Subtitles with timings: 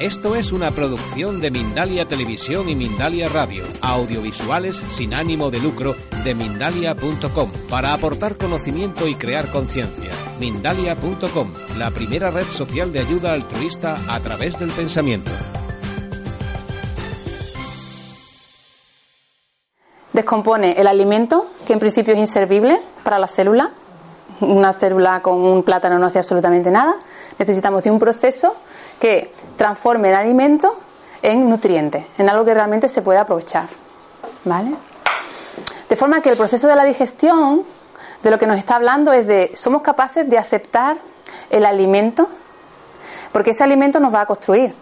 [0.00, 5.96] Esto es una producción de Mindalia Televisión y Mindalia Radio, audiovisuales sin ánimo de lucro
[6.22, 10.10] de mindalia.com, para aportar conocimiento y crear conciencia.
[10.38, 15.30] Mindalia.com, la primera red social de ayuda altruista a través del pensamiento.
[20.12, 23.70] Descompone el alimento, que en principio es inservible para la célula.
[24.40, 26.96] Una célula con un plátano no hace absolutamente nada.
[27.38, 28.56] Necesitamos de un proceso
[29.00, 30.76] que transforme el alimento
[31.22, 33.66] en nutriente, en algo que realmente se pueda aprovechar.
[34.44, 34.74] ¿Vale?
[35.88, 37.62] De forma que el proceso de la digestión,
[38.22, 40.98] de lo que nos está hablando es de, somos capaces de aceptar
[41.50, 42.28] el alimento,
[43.32, 44.74] porque ese alimento nos va a construir.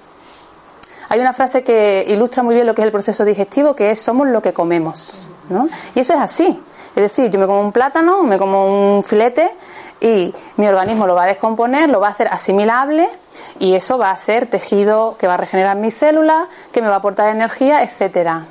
[1.08, 4.00] Hay una frase que ilustra muy bien lo que es el proceso digestivo, que es
[4.00, 5.18] somos lo que comemos.
[5.48, 5.68] ¿no?
[5.94, 6.62] Y eso es así.
[6.96, 9.50] Es decir, yo me como un plátano, me como un filete
[10.00, 13.08] y mi organismo lo va a descomponer, lo va a hacer asimilable
[13.58, 16.96] y eso va a ser tejido que va a regenerar mis células, que me va
[16.96, 18.44] a aportar energía, etcétera.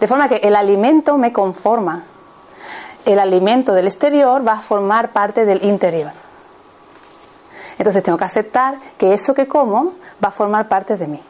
[0.00, 2.04] De forma que el alimento me conforma.
[3.04, 6.12] El alimento del exterior va a formar parte del interior.
[7.78, 11.22] Entonces tengo que aceptar que eso que como va a formar parte de mí.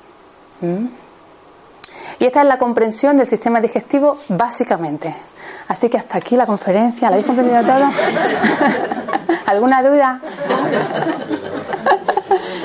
[0.63, 0.87] ¿Mm?
[2.21, 5.15] Y esta es la comprensión del sistema digestivo básicamente.
[5.69, 7.11] Así que hasta aquí la conferencia.
[7.11, 7.93] ¿La habéis comprendido toda?
[9.47, 10.21] ¿Alguna duda?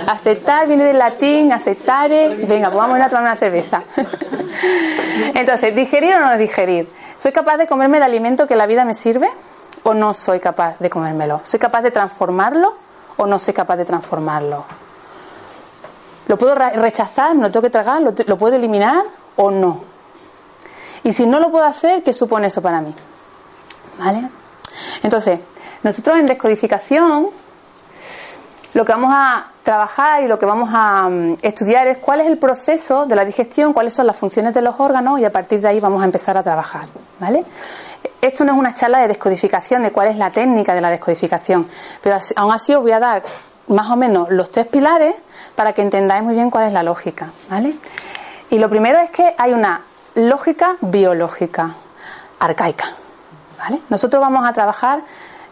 [0.07, 2.29] Aceptar viene del latín, aceptare.
[2.47, 3.83] Venga, pues vamos a tomar una cerveza.
[5.33, 6.89] Entonces, ¿digerir o no digerir?
[7.17, 9.29] ¿Soy capaz de comerme el alimento que la vida me sirve
[9.83, 11.41] o no soy capaz de comérmelo?
[11.43, 12.75] ¿Soy capaz de transformarlo
[13.17, 14.63] o no soy capaz de transformarlo?
[16.27, 17.35] ¿Lo puedo rechazar?
[17.35, 18.01] ¿Me lo tengo que tragar?
[18.01, 19.03] ¿Lo, ¿Lo puedo eliminar
[19.35, 19.92] o no?
[21.03, 22.93] Y si no lo puedo hacer, ¿qué supone eso para mí?
[23.99, 24.29] ¿Vale?
[25.01, 25.39] Entonces,
[25.83, 27.29] nosotros en descodificación
[28.73, 32.27] lo que vamos a trabajar y lo que vamos a mm, estudiar es cuál es
[32.27, 35.61] el proceso de la digestión, cuáles son las funciones de los órganos y a partir
[35.61, 36.85] de ahí vamos a empezar a trabajar,
[37.19, 37.43] ¿vale?
[38.21, 41.67] Esto no es una charla de descodificación, de cuál es la técnica de la descodificación,
[42.01, 43.21] pero aún así os voy a dar
[43.67, 45.15] más o menos los tres pilares
[45.55, 47.75] para que entendáis muy bien cuál es la lógica, ¿vale?
[48.49, 49.81] Y lo primero es que hay una
[50.15, 51.75] lógica biológica,
[52.39, 52.85] arcaica,
[53.57, 53.81] ¿vale?
[53.89, 55.01] Nosotros vamos a trabajar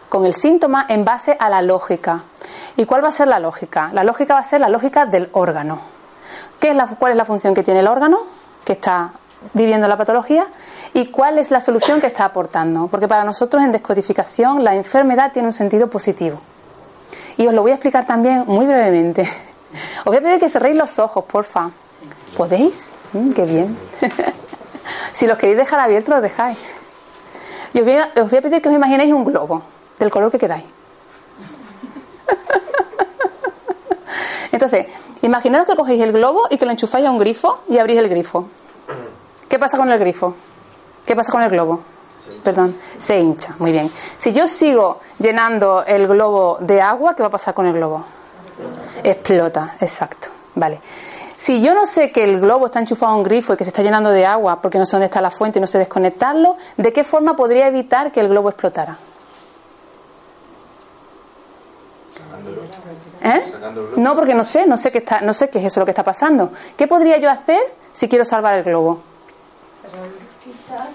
[0.08, 2.20] con el síntoma en base a la lógica.
[2.76, 3.90] ¿Y cuál va a ser la lógica?
[3.92, 5.80] La lógica va a ser la lógica del órgano.
[6.60, 8.20] ¿Qué es la, ¿Cuál es la función que tiene el órgano
[8.64, 9.12] que está
[9.54, 10.46] viviendo la patología?
[10.94, 12.88] ¿Y cuál es la solución que está aportando?
[12.88, 16.40] Porque para nosotros en descodificación la enfermedad tiene un sentido positivo.
[17.38, 19.22] Y os lo voy a explicar también muy brevemente.
[20.00, 21.70] Os voy a pedir que cerréis los ojos, porfa.
[22.36, 22.94] ¿Podéis?
[23.14, 23.78] Mm, qué bien.
[25.12, 26.58] si los queréis dejar abiertos, los dejáis.
[27.74, 29.62] Y os voy, a, os voy a pedir que os imaginéis un globo
[29.98, 30.64] del color que queráis.
[34.52, 34.86] Entonces,
[35.22, 38.08] imaginaros que cogéis el globo y que lo enchufáis a un grifo y abrís el
[38.08, 38.48] grifo.
[39.48, 40.34] ¿Qué pasa con el grifo?
[41.06, 41.80] ¿Qué pasa con el globo?
[42.42, 43.90] Perdón, se hincha, muy bien.
[44.16, 48.04] Si yo sigo llenando el globo de agua, ¿qué va a pasar con el globo?
[49.02, 50.28] Explota, exacto.
[50.54, 50.80] Vale.
[51.42, 53.70] Si yo no sé que el globo está enchufado a un grifo y que se
[53.70, 56.56] está llenando de agua porque no sé dónde está la fuente y no sé desconectarlo,
[56.76, 58.96] ¿de qué forma podría evitar que el globo explotara?
[63.24, 63.42] ¿Eh?
[63.96, 65.90] No, porque no sé, no sé qué está, no sé qué es eso lo que
[65.90, 66.52] está pasando.
[66.76, 67.60] ¿Qué podría yo hacer
[67.92, 69.00] si quiero salvar el globo?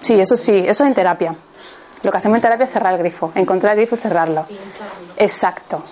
[0.00, 1.36] Sí, eso sí, eso es en terapia.
[2.02, 4.46] Lo que hacemos en terapia es cerrar el grifo, encontrar el grifo y cerrarlo.
[5.14, 5.82] Exacto.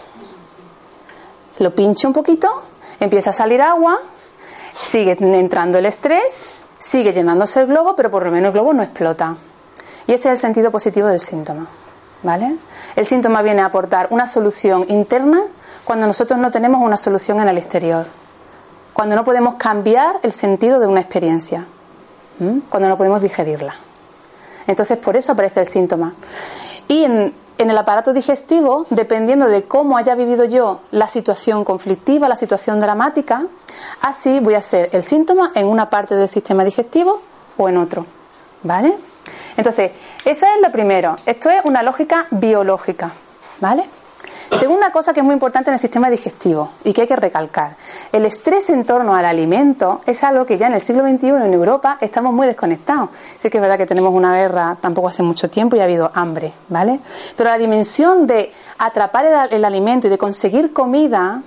[1.58, 2.62] Lo pincho un poquito,
[2.98, 4.00] empieza a salir agua,
[4.82, 8.82] sigue entrando el estrés, sigue llenándose el globo, pero por lo menos el globo no
[8.82, 9.36] explota.
[10.06, 11.66] Y ese es el sentido positivo del síntoma.
[12.22, 12.56] ¿Vale?
[12.96, 15.42] El síntoma viene a aportar una solución interna
[15.84, 18.06] cuando nosotros no tenemos una solución en el exterior.
[18.92, 21.66] Cuando no podemos cambiar el sentido de una experiencia.
[22.68, 23.74] Cuando no podemos digerirla.
[24.66, 26.14] Entonces, por eso aparece el síntoma.
[26.88, 32.28] Y en, en el aparato digestivo, dependiendo de cómo haya vivido yo la situación conflictiva,
[32.28, 33.46] la situación dramática,
[34.02, 37.20] así voy a hacer el síntoma en una parte del sistema digestivo
[37.56, 38.06] o en otro.
[38.62, 38.96] ¿Vale?
[39.56, 39.92] Entonces,
[40.24, 41.16] esa es lo primero.
[41.24, 43.10] Esto es una lógica biológica.
[43.60, 43.88] ¿Vale?
[44.52, 47.76] Segunda cosa que es muy importante en el sistema digestivo y que hay que recalcar.
[48.12, 51.52] El estrés en torno al alimento es algo que ya en el siglo XXI en
[51.52, 53.10] Europa estamos muy desconectados.
[53.38, 56.10] Sí que es verdad que tenemos una guerra tampoco hace mucho tiempo y ha habido
[56.14, 57.00] hambre, ¿vale?
[57.36, 61.42] Pero la dimensión de atrapar el, alimento y de conseguir comida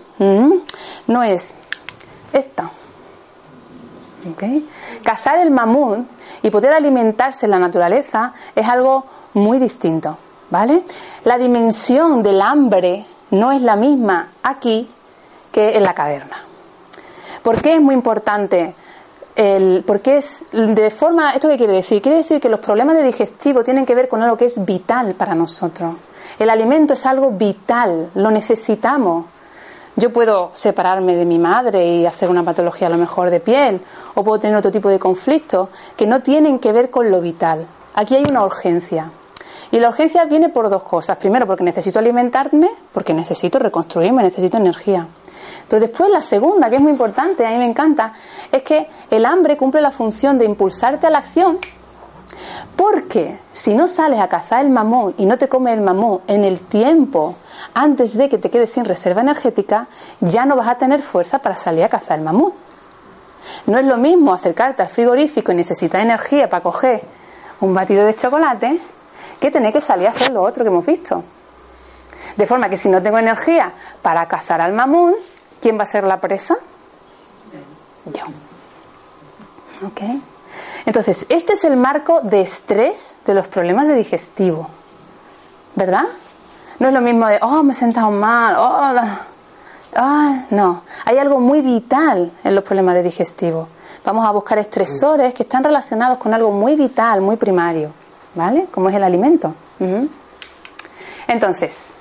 [1.07, 1.53] no es
[2.33, 2.69] esta.
[5.03, 5.99] Cazar el mamut
[6.41, 10.17] y poder alimentarse en la naturaleza es algo muy distinto.
[10.49, 10.83] ¿Vale?
[11.25, 14.89] La dimensión del hambre no es la misma aquí
[15.51, 16.37] que en la caverna.
[17.43, 18.73] ¿Por qué es muy importante?
[19.35, 22.01] El, porque es de forma, ¿esto qué quiere decir?
[22.01, 25.13] Quiere decir que los problemas de digestivo tienen que ver con algo que es vital
[25.13, 25.95] para nosotros.
[26.37, 29.25] El alimento es algo vital, lo necesitamos.
[29.95, 33.81] Yo puedo separarme de mi madre y hacer una patología a lo mejor de piel,
[34.15, 37.65] o puedo tener otro tipo de conflictos que no tienen que ver con lo vital.
[37.95, 39.11] Aquí hay una urgencia.
[39.71, 41.17] Y la urgencia viene por dos cosas.
[41.17, 45.07] Primero, porque necesito alimentarme, porque necesito reconstruirme, necesito energía.
[45.67, 48.13] Pero después la segunda, que es muy importante, a mí me encanta,
[48.51, 51.59] es que el hambre cumple la función de impulsarte a la acción,
[52.75, 56.43] porque si no sales a cazar el mamón y no te comes el mamón en
[56.43, 57.35] el tiempo
[57.73, 59.87] antes de que te quedes sin reserva energética,
[60.21, 62.53] ya no vas a tener fuerza para salir a cazar el mamón.
[63.67, 67.01] No es lo mismo acercarte al frigorífico y necesitar energía para coger
[67.61, 68.79] un batido de chocolate
[69.39, 71.23] que tener que salir a hacer lo otro que hemos visto.
[72.35, 75.15] De forma que si no tengo energía para cazar al mamón,
[75.61, 76.57] ¿quién va a ser la presa?
[78.05, 78.25] Yo.
[79.87, 80.01] ¿Ok?
[80.85, 84.69] Entonces, este es el marco de estrés de los problemas de digestivo.
[85.75, 86.05] ¿Verdad?
[86.79, 88.93] No es lo mismo de, oh, me he sentado mal, oh,
[89.95, 90.83] ah, no.
[91.05, 93.67] Hay algo muy vital en los problemas de digestivo.
[94.05, 97.91] Vamos a buscar estresores que están relacionados con algo muy vital, muy primario.
[98.35, 98.67] ¿Vale?
[98.71, 99.53] Como es el alimento.
[101.27, 101.93] Entonces,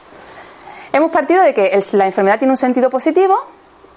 [0.93, 3.37] hemos partido de que la enfermedad tiene un sentido positivo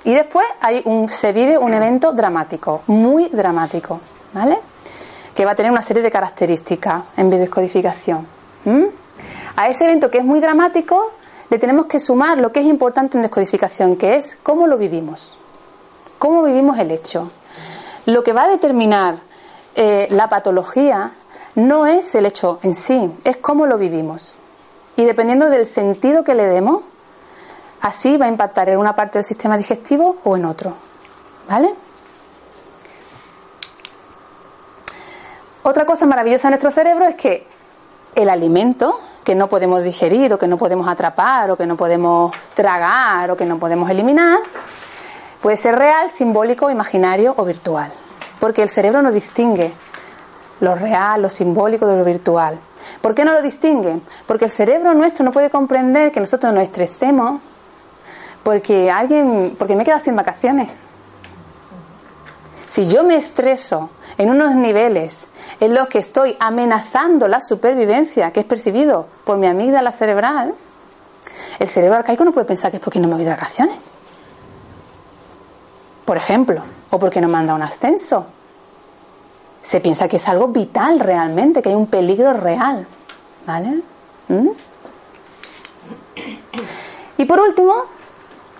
[0.03, 3.99] y después hay un, se vive un evento dramático, muy dramático,
[4.33, 4.59] ¿vale?
[5.35, 8.27] Que va a tener una serie de características en biodescodificación.
[9.55, 11.11] A ese evento que es muy dramático
[11.49, 15.37] le tenemos que sumar lo que es importante en descodificación, que es cómo lo vivimos,
[16.17, 17.29] cómo vivimos el hecho.
[18.05, 19.15] Lo que va a determinar
[19.75, 21.11] eh, la patología
[21.55, 24.37] no es el hecho en sí, es cómo lo vivimos.
[24.95, 26.83] Y dependiendo del sentido que le demos,
[27.81, 30.73] así va a impactar en una parte del sistema digestivo o en otro.
[31.49, 31.73] ¿Vale?
[35.63, 37.47] Otra cosa maravillosa en nuestro cerebro es que
[38.15, 42.33] el alimento que no podemos digerir o que no podemos atrapar o que no podemos
[42.53, 44.39] tragar o que no podemos eliminar
[45.41, 47.91] puede ser real, simbólico, imaginario o virtual.
[48.39, 49.71] Porque el cerebro no distingue
[50.61, 52.57] lo real, lo simbólico de lo virtual.
[53.01, 53.99] ¿Por qué no lo distingue?
[54.25, 57.41] Porque el cerebro nuestro no puede comprender que nosotros nos estresemos
[58.43, 60.69] porque alguien, porque me he quedado sin vacaciones.
[62.67, 65.27] Si yo me estreso en unos niveles
[65.59, 70.53] en los que estoy amenazando la supervivencia que es percibido por mi amígdala cerebral,
[71.59, 73.75] el cerebro arcaico no puede pensar que es porque no me voy de vacaciones.
[76.05, 78.25] Por ejemplo, o porque no dado un ascenso,
[79.61, 82.87] se piensa que es algo vital realmente, que hay un peligro real.
[83.45, 83.81] ¿Vale?
[84.27, 84.49] ¿Mm?
[87.17, 87.73] Y por último,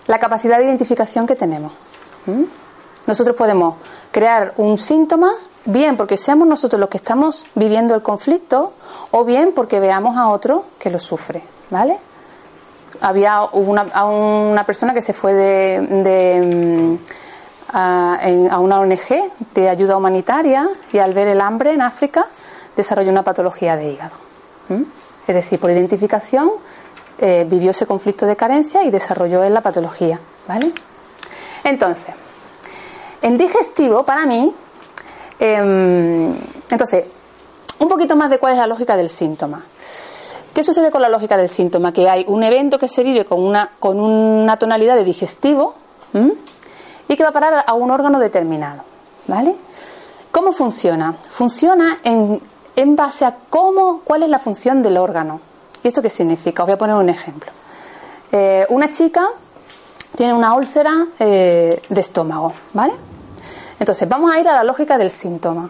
[0.08, 1.74] la capacidad de identificación que tenemos.
[2.26, 2.44] ¿Mm?
[3.08, 3.76] Nosotros podemos
[4.12, 5.34] crear un síntoma,
[5.66, 8.74] bien porque seamos nosotros los que estamos viviendo el conflicto,
[9.12, 11.42] o bien porque veamos a otro que lo sufre.
[11.70, 11.98] ¿Vale?
[13.00, 17.31] Había una, una persona que se fue de mm,
[17.74, 22.28] a, una ONG de ayuda humanitaria y al ver el hambre en África
[22.76, 24.16] desarrolló una patología de hígado.
[25.28, 26.52] Es decir, por identificación
[27.20, 30.20] eh, vivió ese conflicto de carencia y desarrolló en la patología.
[30.48, 30.72] ¿vale?
[31.64, 32.16] Entonces,
[33.22, 34.54] en digestivo, para mí,
[35.40, 36.34] em,
[36.70, 37.06] entonces,
[37.80, 39.64] un poquito más de cuál es la lógica del síntoma.
[40.54, 41.94] ¿Qué sucede con la lógica del síntoma?
[41.94, 45.76] Que hay un evento que se vive con una, con una tonalidad de digestivo
[47.12, 48.84] y que va a parar a un órgano determinado.
[49.28, 49.54] ¿Vale?
[50.32, 51.14] ¿Cómo funciona?
[51.30, 52.42] Funciona en,
[52.78, 55.42] en base a cómo, cuál es la función del órgano.
[55.84, 56.64] ¿Y esto qué significa?
[56.64, 57.52] Os voy a poner un ejemplo.
[58.32, 59.28] Eh, una chica
[60.16, 62.94] tiene una úlcera eh, de estómago, ¿vale?
[63.78, 65.70] Entonces, vamos a ir a la lógica del síntoma.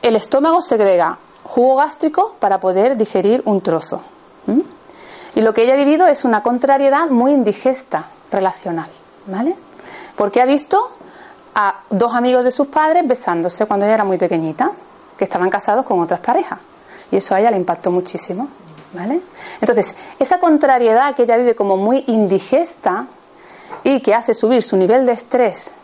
[0.00, 4.00] El estómago segrega jugo gástrico para poder digerir un trozo.
[5.34, 8.90] Y lo que ella ha vivido es una contrariedad muy indigesta relacional.
[9.26, 9.56] ¿Vale?
[10.16, 10.90] Porque ha visto
[11.54, 14.70] a dos amigos de sus padres besándose cuando ella era muy pequeñita,
[15.16, 16.58] que estaban casados con otras parejas.
[17.10, 18.48] Y eso a ella le impactó muchísimo,
[18.92, 19.20] ¿vale?
[19.60, 23.06] Entonces, esa contrariedad que ella vive como muy indigesta
[23.82, 25.76] y que hace subir su nivel de estrés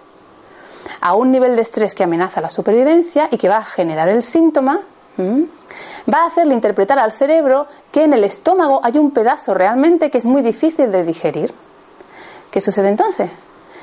[1.00, 4.22] a un nivel de estrés que amenaza la supervivencia y que va a generar el
[4.22, 4.80] síntoma,
[5.18, 10.18] va a hacerle interpretar al cerebro que en el estómago hay un pedazo realmente que
[10.18, 11.52] es muy difícil de digerir.
[12.50, 13.30] ¿Qué sucede entonces?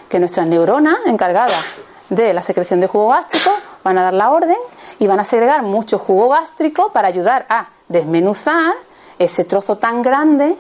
[0.10, 1.64] Que nuestras neuronas encargadas
[2.10, 3.52] de la secreción de jugo gástrico
[3.84, 4.58] van a dar la orden
[5.00, 8.76] y van a segregar mucho jugo gástrico para ayudar a desmenuzar
[9.20, 10.56] ese trozo tan grande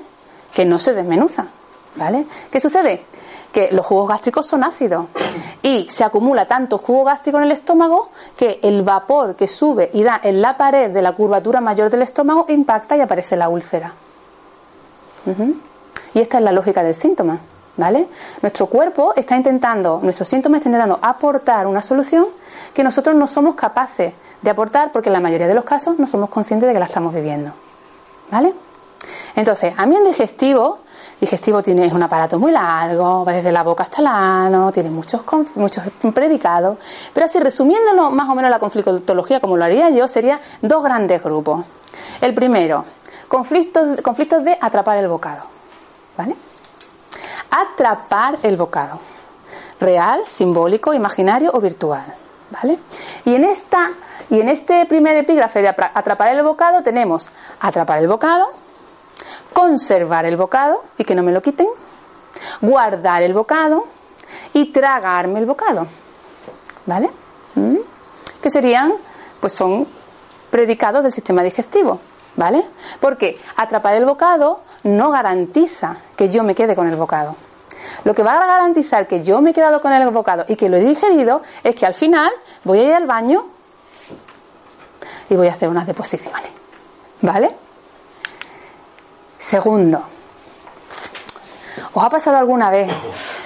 [0.54, 1.48] que no se desmenuza.
[1.96, 2.28] ¿Vale?
[2.52, 3.06] ¿Qué sucede?
[3.52, 5.06] que los jugos gástricos son ácidos
[5.64, 10.04] y se acumula tanto jugo gástrico en el estómago que el vapor que sube y
[10.04, 13.94] da en la pared de la curvatura mayor del estómago impacta y aparece la úlcera.
[16.14, 17.40] Y esta es la lógica del síntoma.
[17.77, 18.07] ¿Vale?
[18.41, 22.25] Nuestro cuerpo está intentando, nuestro síntoma está intentando aportar una solución
[22.74, 26.07] que nosotros no somos capaces de aportar porque en la mayoría de los casos no
[26.07, 27.51] somos conscientes de que la estamos viviendo.
[28.31, 28.53] ¿Vale?
[29.36, 30.79] Entonces, a mí en digestivo,
[31.22, 35.22] digestivo tiene un aparato muy largo, va desde la boca hasta el ano, tiene muchos,
[35.55, 36.79] muchos predicados,
[37.13, 41.24] pero así resumiéndolo más o menos la conflictología como lo haría yo, sería dos grandes
[41.24, 41.63] grupos.
[42.22, 42.86] El primero,
[43.27, 45.43] conflictos, conflictos de atrapar el bocado.
[46.17, 46.36] ¿Vale?
[47.51, 49.00] Atrapar el bocado.
[49.80, 52.06] Real, simbólico, imaginario o virtual.
[52.50, 52.80] ¿Vale?
[53.25, 53.92] Y en esta
[54.30, 58.51] y en este primer epígrafe de atrapar el bocado tenemos atrapar el bocado,
[59.54, 61.68] conservar el bocado y que no me lo quiten,
[62.62, 63.88] guardar el bocado
[64.54, 65.88] y tragarme el bocado.
[66.86, 67.10] ¿Vale?
[67.56, 67.77] ¿Mm?
[68.42, 68.94] Que serían,
[69.39, 69.88] pues son
[70.50, 72.00] predicados del sistema digestivo.
[72.36, 72.63] ¿Vale?
[73.00, 77.36] Porque atrapar el bocado no garantiza que yo me quede con el bocado.
[78.03, 80.70] Lo que va a garantizar que yo me he quedado con el bocado y que
[80.70, 82.32] lo he digerido es que al final
[82.63, 83.46] voy a ir al baño
[85.29, 86.51] y voy a hacer unas deposiciones.
[87.22, 87.56] ¿Vale?
[89.38, 90.01] Segundo,
[91.94, 92.89] ¿os ha pasado alguna vez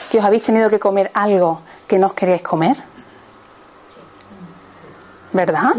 [0.10, 2.78] que os habéis tenido que comer algo que no os queríais comer?
[5.34, 5.74] ¿Verdad?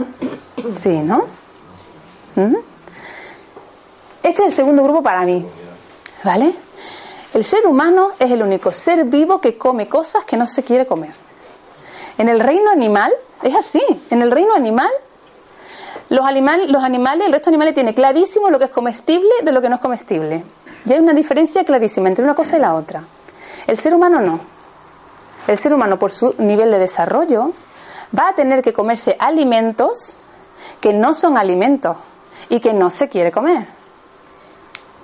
[0.81, 1.26] Sí, ¿no?
[2.37, 2.72] ¿Mm?
[4.23, 5.45] Este es el segundo grupo para mí.
[6.25, 6.55] ¿Vale?
[7.35, 10.87] El ser humano es el único ser vivo que come cosas que no se quiere
[10.87, 11.14] comer.
[12.19, 13.12] En el reino animal
[13.43, 13.83] es así.
[14.11, 14.91] En el reino animal
[16.12, 19.50] los, animales, los animales, el resto de animales tiene clarísimo lo que es comestible de
[19.50, 20.45] lo que no es comestible.
[20.85, 23.02] Y hay una diferencia clarísima entre una cosa y la otra.
[23.67, 24.38] El ser humano no.
[25.47, 27.52] El ser humano, por su nivel de desarrollo,
[28.17, 30.19] va a tener que comerse alimentos
[30.81, 31.97] que no son alimentos
[32.50, 33.67] y que no se quiere comer.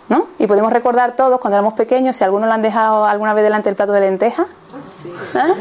[0.09, 0.29] ¿No?
[0.39, 3.69] Y podemos recordar todos cuando éramos pequeños, si alguno lo han dejado alguna vez delante
[3.69, 4.47] del plato de lentejas.
[5.35, 5.55] ¿eh?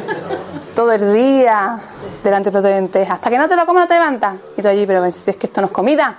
[0.76, 1.80] Todo el día
[2.24, 3.16] delante del plato de lentejas.
[3.16, 4.40] Hasta que no te lo comes no te levantas.
[4.56, 6.16] Y tú allí, pero es que esto no es comida.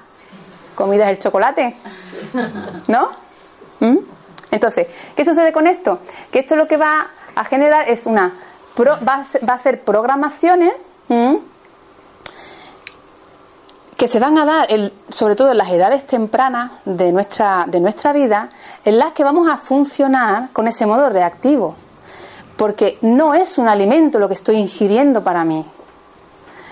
[0.75, 1.77] Comida es el chocolate.
[2.87, 3.11] ¿No?
[3.81, 3.97] ¿Mm?
[4.51, 6.01] Entonces, ¿qué sucede con esto?
[6.31, 8.33] Que esto lo que va a generar es una...
[8.79, 10.73] va, a hacer programaciones
[13.99, 17.81] que se van a dar, el, sobre todo en las edades tempranas de nuestra, de
[17.81, 18.49] nuestra vida,
[18.85, 21.75] en las que vamos a funcionar con ese modo reactivo.
[22.57, 25.65] Porque no es un alimento lo que estoy ingiriendo para mí.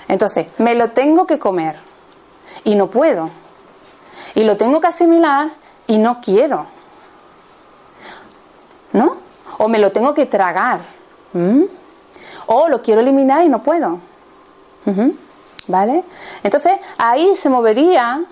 [0.07, 1.75] Entonces, me lo tengo que comer
[2.63, 3.29] y no puedo.
[4.37, 5.49] Y lo tengo que asimilar
[5.89, 6.65] y no quiero.
[8.93, 9.17] ¿No?
[9.59, 10.79] O me lo tengo que tragar.
[12.47, 13.99] O lo quiero eliminar y no puedo.
[15.69, 16.05] ¿Vale?
[16.43, 18.23] Entonces ahí se movería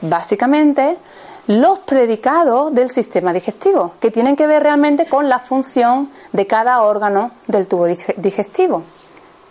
[0.00, 0.98] básicamente
[1.46, 6.82] los predicados del sistema digestivo, que tienen que ver realmente con la función de cada
[6.82, 8.82] órgano del tubo digestivo.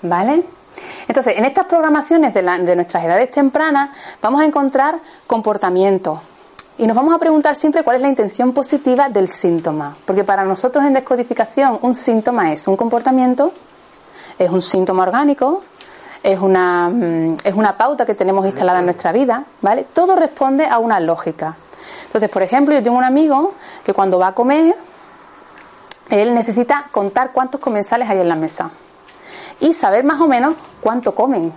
[0.04, 0.44] ¿Vale?
[1.08, 3.90] Entonces, en estas programaciones de, de nuestras edades tempranas
[4.22, 6.20] vamos a encontrar comportamientos,
[6.80, 9.98] y nos vamos a preguntar siempre cuál es la intención positiva del síntoma.
[10.06, 13.52] Porque para nosotros en descodificación un síntoma es un comportamiento,
[14.38, 15.64] es un síntoma orgánico,
[16.24, 19.86] es una, mm, es una pauta que tenemos instalada en nuestra vida, ¿vale?
[19.94, 21.56] Todo responde a una lógica.
[22.06, 24.76] Entonces, por ejemplo, yo tengo un amigo que cuando va a comer,
[26.10, 28.72] él necesita contar cuántos comensales hay en la mesa
[29.60, 31.52] y saber más o menos cuánto comen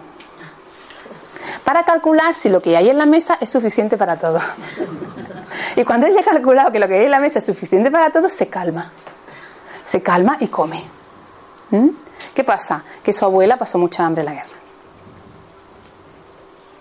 [1.65, 4.43] para calcular si lo que hay en la mesa es suficiente para todos.
[5.77, 7.91] y cuando él ya ha calculado que lo que hay en la mesa es suficiente
[7.91, 8.91] para todos, se calma.
[9.85, 10.83] Se calma y come.
[11.71, 11.89] ¿Mm?
[12.35, 12.83] ¿Qué pasa?
[13.03, 14.57] Que su abuela pasó mucha hambre en la guerra.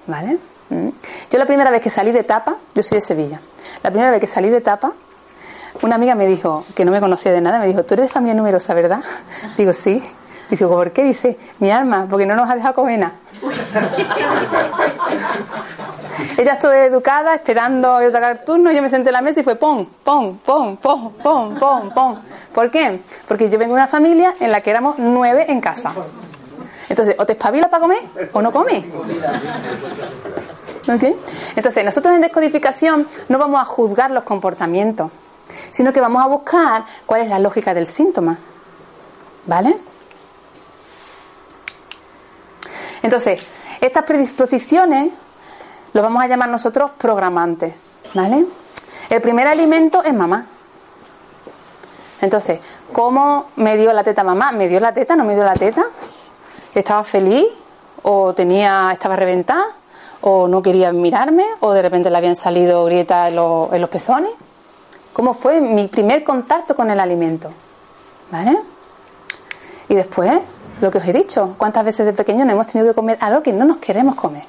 [0.07, 0.39] ¿Vale?
[0.69, 0.89] ¿Mm?
[1.31, 3.39] Yo la primera vez que salí de etapa, yo soy de Sevilla,
[3.83, 4.93] la primera vez que salí de etapa,
[5.81, 8.11] una amiga me dijo, que no me conocía de nada, me dijo, tú eres de
[8.11, 9.01] familia numerosa, ¿verdad?
[9.57, 10.01] Digo, sí.
[10.49, 11.03] Dice, ¿por qué?
[11.03, 13.13] Dice, mi alma, porque no nos ha dejado comer nada.
[16.39, 19.57] Ella estuvo educada, esperando el otro turno, yo me senté en la mesa y fue
[19.57, 22.21] pon, pon, pon, pon, pon, pon, pon.
[22.53, 23.01] ¿Por qué?
[23.27, 25.91] Porque yo vengo de una familia en la que éramos nueve en casa.
[26.87, 27.99] Entonces, o te espabilas para comer
[28.31, 28.85] o no comes.
[31.57, 35.11] Entonces, nosotros en descodificación no vamos a juzgar los comportamientos,
[35.71, 38.37] sino que vamos a buscar cuál es la lógica del síntoma.
[39.45, 39.77] ¿Vale?
[43.03, 43.41] Entonces,
[43.81, 45.11] estas predisposiciones
[45.93, 47.73] lo vamos a llamar nosotros programantes,
[48.13, 48.45] ¿vale?
[49.09, 50.45] El primer alimento es mamá.
[52.21, 52.59] Entonces,
[52.91, 54.51] ¿cómo me dio la teta mamá?
[54.51, 55.15] ¿Me dio la teta?
[55.15, 55.85] ¿No me dio la teta?
[56.75, 57.45] ¿Estaba feliz?
[58.03, 59.65] ¿O tenía, estaba reventada?
[60.21, 61.45] ¿O no quería mirarme?
[61.61, 64.31] ¿O de repente le habían salido grietas en, en los pezones?
[65.13, 67.51] ¿Cómo fue mi primer contacto con el alimento?
[68.31, 68.59] ¿Vale?
[69.87, 70.31] Y después,
[70.81, 73.41] lo que os he dicho, ¿cuántas veces de pequeño no hemos tenido que comer algo
[73.41, 74.43] que no nos queremos comer?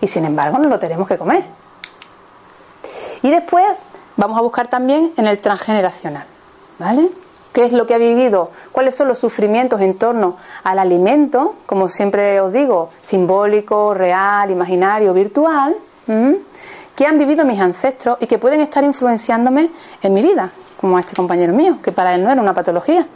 [0.00, 1.44] Y sin embargo, no lo tenemos que comer.
[3.22, 3.64] Y después
[4.16, 6.24] vamos a buscar también en el transgeneracional.
[6.78, 7.08] ¿Vale?
[7.52, 8.50] ¿Qué es lo que ha vivido?
[8.70, 11.56] ¿Cuáles son los sufrimientos en torno al alimento?
[11.66, 15.74] Como siempre os digo, simbólico, real, imaginario, virtual.
[16.06, 19.70] que han vivido mis ancestros y que pueden estar influenciándome
[20.02, 20.50] en mi vida,
[20.80, 23.06] como a este compañero mío, que para él no era una patología.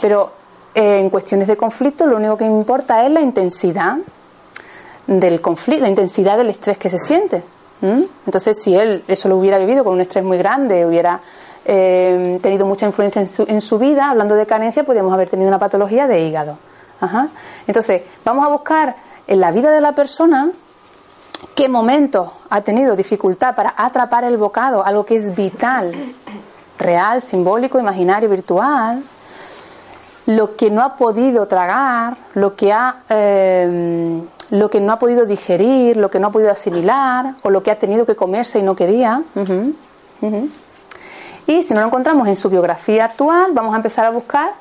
[0.00, 0.30] Pero
[0.74, 3.96] eh, en cuestiones de conflicto lo único que importa es la intensidad
[5.06, 7.42] del conflicto, la intensidad del estrés que se siente.
[7.82, 11.20] Entonces, si él eso lo hubiera vivido con un estrés muy grande, hubiera
[11.64, 16.06] eh, tenido mucha influencia en su, vida, hablando de carencia, podríamos haber tenido una patología
[16.06, 16.58] de hígado.
[17.66, 20.50] Entonces, vamos a buscar en la vida de la persona
[21.54, 25.94] qué momento ha tenido dificultad para atrapar el bocado, algo que es vital,
[26.78, 29.02] real, simbólico, imaginario, virtual,
[30.36, 34.20] lo que no ha podido tragar, lo que ha eh,
[34.50, 37.70] lo que no ha podido digerir, lo que no ha podido asimilar o lo que
[37.70, 39.22] ha tenido que comerse y no quería.
[41.46, 44.52] Y si no lo encontramos en su biografía actual, vamos a empezar a buscar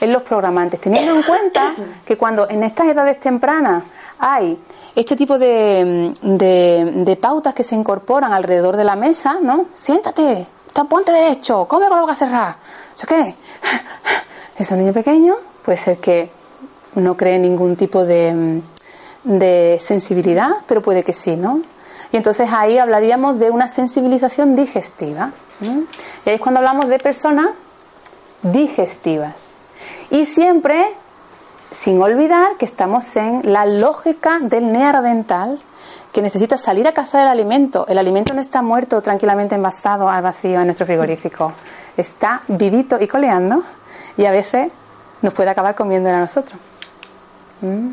[0.00, 3.84] en los programantes, teniendo en cuenta que cuando en estas edades tempranas
[4.18, 4.58] hay
[4.94, 9.66] este tipo de, de, pautas que se incorporan alrededor de la mesa, ¿no?
[9.74, 10.46] Siéntate,
[10.88, 12.58] ponte derecho, come con la boca cerrada.
[12.94, 13.34] ¿Eso qué?
[14.58, 15.34] Ese niño pequeño
[15.64, 16.30] puede ser que
[16.94, 18.62] no cree ningún tipo de,
[19.24, 21.62] de sensibilidad, pero puede que sí, ¿no?
[22.12, 25.32] Y entonces ahí hablaríamos de una sensibilización digestiva.
[25.60, 27.48] Y ahí es cuando hablamos de personas
[28.42, 29.48] digestivas.
[30.10, 30.94] Y siempre
[31.74, 35.60] sin olvidar que estamos en la lógica del neardental
[36.12, 37.84] que necesita salir a cazar el alimento.
[37.88, 41.52] El alimento no está muerto tranquilamente envasado al vacío en nuestro frigorífico.
[41.96, 43.64] Está vivito y coleando
[44.16, 44.70] y a veces
[45.22, 46.58] nos puede acabar comiendo a nosotros.
[47.60, 47.88] ¿Mm?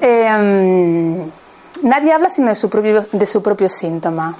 [0.00, 1.30] Em,
[1.82, 4.34] nadie habla sino de su propio, de su propio síntoma.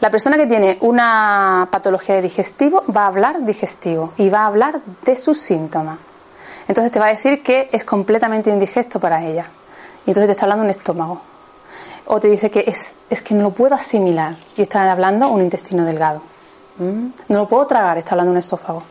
[0.00, 4.46] La persona que tiene una patología de digestivo va a hablar digestivo y va a
[4.46, 5.98] hablar de sus síntomas.
[6.68, 9.46] Entonces te va a decir que es completamente indigesto para ella.
[10.06, 11.20] Y entonces te está hablando un estómago.
[12.06, 15.42] O te dice que es, es que no lo puedo asimilar y está hablando un
[15.42, 16.22] intestino delgado.
[16.78, 17.08] ¿Mm?
[17.28, 18.82] No lo puedo tragar, está hablando un esófago.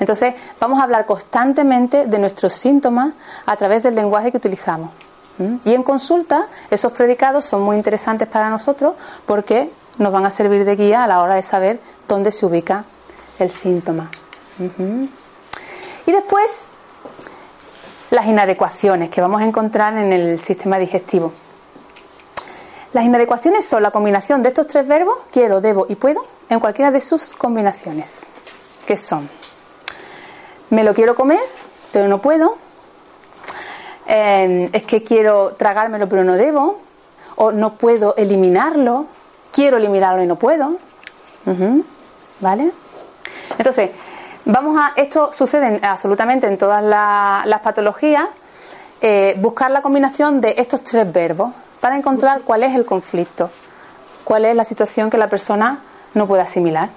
[0.00, 3.12] Entonces vamos a hablar constantemente de nuestros síntomas
[3.46, 4.90] a través del lenguaje que utilizamos.
[5.38, 5.56] ¿Mm?
[5.64, 8.94] Y en consulta esos predicados son muy interesantes para nosotros
[9.26, 12.84] porque nos van a servir de guía a la hora de saber dónde se ubica
[13.38, 14.10] el síntoma.
[16.06, 16.68] Y después,
[18.10, 21.32] las inadecuaciones que vamos a encontrar en el sistema digestivo.
[22.92, 26.90] Las inadecuaciones son la combinación de estos tres verbos, quiero, debo y puedo, en cualquiera
[26.90, 28.28] de sus combinaciones,
[28.86, 29.28] que son,
[30.70, 31.40] me lo quiero comer,
[31.92, 32.56] pero no puedo,
[34.06, 36.78] eh, es que quiero tragármelo, pero no debo,
[37.36, 39.06] o no puedo eliminarlo,
[39.52, 40.76] quiero eliminarlo y no puedo.
[42.40, 42.70] ¿Vale?
[43.56, 43.90] Entonces,
[44.44, 44.92] vamos a.
[44.96, 48.26] Esto sucede absolutamente en todas las patologías.
[49.00, 53.50] Eh, buscar la combinación de estos tres verbos para encontrar cuál es el conflicto,
[54.24, 55.80] cuál es la situación que la persona
[56.14, 56.90] no puede asimilar.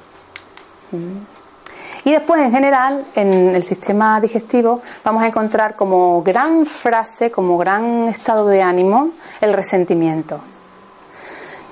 [2.04, 7.58] Y después, en general, en el sistema digestivo, vamos a encontrar como gran frase, como
[7.58, 10.40] gran estado de ánimo, el resentimiento.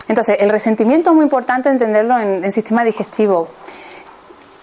[0.07, 3.49] Entonces, el resentimiento es muy importante entenderlo en el sistema digestivo.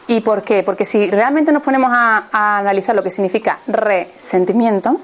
[0.09, 0.63] ¿Y por qué?
[0.63, 5.01] Porque si realmente nos ponemos a, analizar lo que significa resentimiento,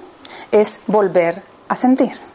[0.51, 2.32] es volver a sentir.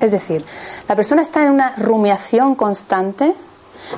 [0.00, 0.44] Es decir,
[0.88, 3.34] la persona está en una rumiación constante,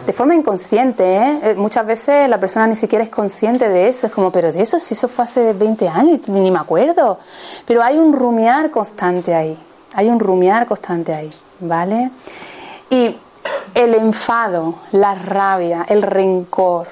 [0.06, 1.04] de forma inconsciente.
[1.04, 1.40] ¿eh?
[1.42, 1.54] ¿eh?
[1.56, 4.06] Muchas veces la persona ni siquiera es consciente de eso.
[4.06, 7.18] Es como, pero de eso, si eso fue hace 20 años, ni me acuerdo.
[7.66, 9.56] Pero hay un rumiar constante ahí.
[9.94, 11.30] Hay un rumiar constante ahí.
[11.60, 12.10] ¿Vale?
[12.90, 13.16] Y
[13.74, 16.86] el enfado, la rabia, el rencor,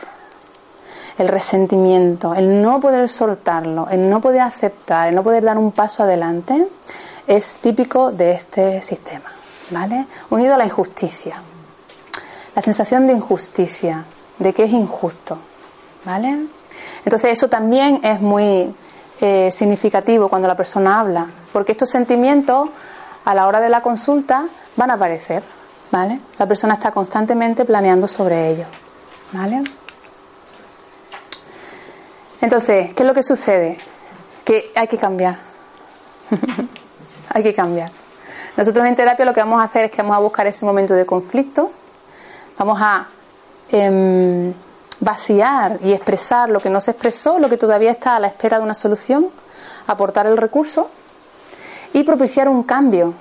[1.19, 5.73] el resentimiento, el no poder soltarlo, el no poder aceptar, el no poder dar un
[5.73, 6.67] paso adelante,
[7.27, 9.31] es típico de este sistema,
[9.71, 10.07] ¿vale?
[10.31, 11.37] Unido a la injusticia.
[12.55, 14.05] La sensación de injusticia,
[14.39, 15.39] de que es injusto,
[16.05, 16.47] ¿vale?
[17.05, 18.75] Entonces eso también es muy
[19.21, 22.69] eh, significativo cuando la persona habla, porque estos sentimientos
[23.25, 25.43] a la hora de la consulta van a aparecer.
[25.93, 26.19] ¿vale?
[26.39, 28.65] La persona está constantemente planeando sobre ello.
[29.31, 29.63] ¿Vale?
[32.41, 33.79] Entonces, ¿qué es lo que sucede?
[34.45, 35.39] Que hay que cambiar.
[37.33, 37.91] hay que cambiar.
[38.57, 40.95] Nosotros en terapia lo que vamos a hacer es que vamos a buscar ese momento
[40.95, 41.71] de conflicto,
[42.59, 43.07] vamos a
[43.71, 44.53] em,
[45.01, 48.59] vaciar y expresar lo que no se expresó, lo que todavía está a la espera
[48.59, 49.29] de una solución,
[49.87, 50.91] aportar el recurso
[51.93, 53.15] y propiciar un cambio.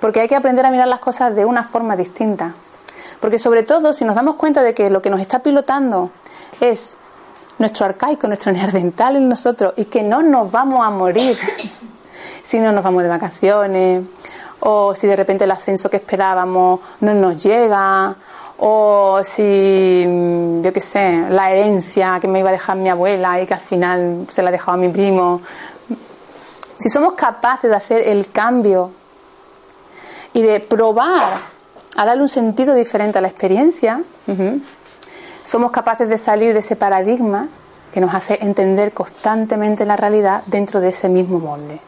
[0.00, 2.54] Porque hay que aprender a mirar las cosas de una forma distinta.
[3.20, 6.10] Porque sobre todo, si nos damos cuenta de que lo que nos está pilotando
[6.60, 6.96] es
[7.58, 11.36] nuestro arcaico, nuestro neandertal en nosotros y que no nos vamos a morir
[12.44, 14.04] si no nos vamos de vacaciones
[14.60, 18.14] o si de repente el ascenso que esperábamos no nos llega
[18.58, 20.04] o si,
[20.62, 23.60] yo qué sé, la herencia que me iba a dejar mi abuela y que al
[23.60, 25.40] final se la dejaba a mi primo.
[26.78, 28.92] Si somos capaces de hacer el cambio
[30.32, 31.32] y de probar
[31.96, 34.02] a darle un sentido diferente a la experiencia,
[35.44, 37.48] somos capaces de salir de ese paradigma
[37.92, 41.80] que nos hace entender constantemente la realidad dentro de ese mismo molde.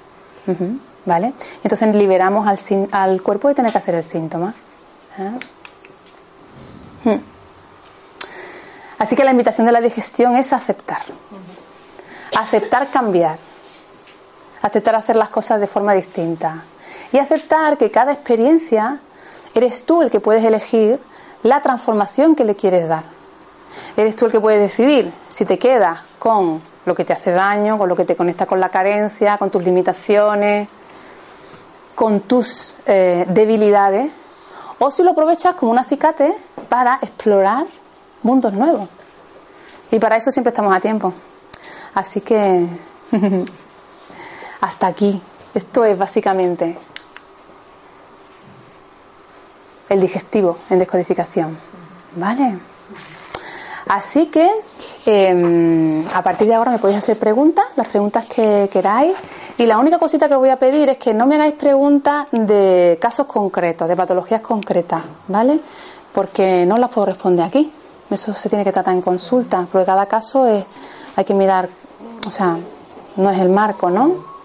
[1.05, 1.33] ¿Vale?
[1.63, 2.59] Entonces liberamos al,
[2.91, 4.55] al, cuerpo de tener que hacer el síntoma.
[5.19, 5.31] ¿eh?
[7.05, 7.21] Hmm.
[8.99, 11.03] Así que la invitación de la digestión es aceptar.
[12.37, 13.39] Aceptar cambiar.
[14.63, 16.65] Aceptar hacer las cosas de forma distinta.
[17.13, 18.99] Y aceptar que cada experiencia
[19.55, 21.01] eres tú el que puedes elegir
[21.43, 23.05] la transformación que le quieres dar.
[23.97, 27.77] Eres tú el que puedes decidir si te quedas con lo que te hace daño,
[27.77, 30.69] con lo que te conecta con la carencia, con tus limitaciones,
[31.95, 34.13] con tus eh, debilidades,
[34.79, 36.33] o si lo aprovechas como un acicate
[36.69, 37.67] para explorar
[38.23, 38.89] mundos nuevos.
[39.91, 41.13] Y para eso siempre estamos a tiempo.
[41.95, 42.67] Así que
[44.61, 45.21] hasta aquí.
[45.55, 46.77] Esto es básicamente
[49.89, 51.59] el digestivo en descodificación.
[52.17, 52.59] ¿Vale?
[53.89, 54.51] Así que
[55.07, 59.15] em, a partir de ahora me podéis hacer preguntas, las preguntas que queráis.
[59.59, 62.99] Y la única cosita que voy a pedir es que no me hagáis preguntas de
[63.01, 65.61] casos concretos, de patologías concretas, ¿vale?
[66.13, 67.73] Porque no las puedo responder aquí.
[68.11, 70.65] Eso se tiene que tratar en consulta, porque cada caso es,
[71.17, 71.69] hay que mirar,
[72.27, 72.57] o sea,
[73.17, 74.37] no es el marco, ¿no?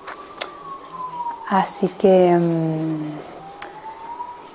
[1.49, 2.99] Así que, em,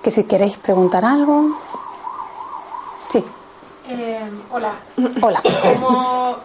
[0.02, 1.50] que si queréis preguntar algo,
[3.10, 3.24] sí.
[3.88, 4.18] Eh,
[4.50, 4.72] hola.
[5.22, 5.40] Hola.
[5.62, 6.36] ¿Cómo,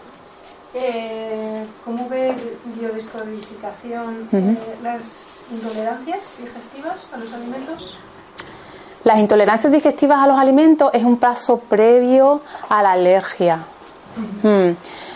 [0.75, 7.97] eh, ¿Cómo ve biodescodificación eh, las intolerancias digestivas a los alimentos?
[9.03, 13.57] Las intolerancias digestivas a los alimentos es un paso previo a la alergia.
[14.43, 14.73] Hmm.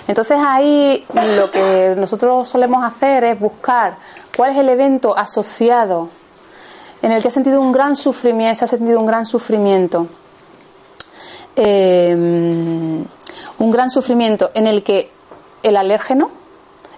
[0.08, 1.06] Entonces ahí
[1.38, 3.98] lo que nosotros solemos hacer es buscar
[4.36, 6.10] cuál es el evento asociado
[7.04, 10.08] en el que ha sentido un gran sufrimiento, se ha sentido un gran sufrimiento
[11.56, 13.06] Em,
[13.60, 15.10] un gran sufrimiento en el que
[15.63, 16.30] el alérgeno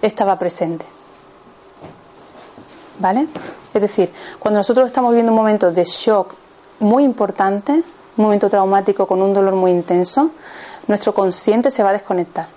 [0.02, 0.84] estaba presente.
[2.98, 3.28] ¿Vale?
[3.72, 6.34] Es decir, cuando nosotros estamos viviendo un momento de shock
[6.80, 10.30] muy importante, un momento traumático con un dolor muy intenso,
[10.88, 12.48] nuestro consciente se va a desconectar.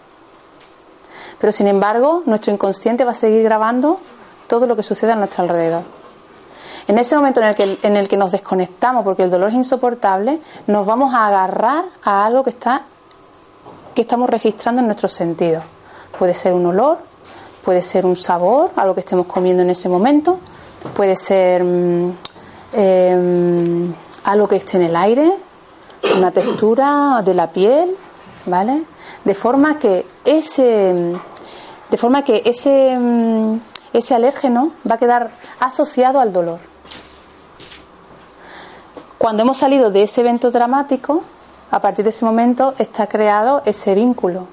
[1.40, 4.00] Pero sin embargo, nuestro inconsciente va a seguir grabando
[4.48, 6.01] todo lo que sucede a nuestro alrededor.
[6.88, 9.56] En ese momento en el, que, en el que nos desconectamos porque el dolor es
[9.56, 12.84] insoportable, nos vamos a agarrar a algo que está
[13.94, 15.63] que estamos registrando en nuestros sentidos.
[16.17, 17.00] Puede ser un olor,
[17.63, 20.39] puede ser un sabor, algo que estemos comiendo en ese momento,
[20.96, 22.12] puede ser mm,
[22.74, 25.34] em, algo que esté en el aire,
[26.15, 27.96] una textura de la piel,
[28.46, 28.84] ¿vale?
[29.24, 31.15] De forma que ese
[31.89, 33.60] de forma que ese mm,
[33.94, 36.71] ese alérgeno va a quedar asociado al dolor.
[39.22, 41.22] Cuando hemos salido de ese evento dramático,
[41.70, 44.48] a partir de ese momento está creado ese vínculo.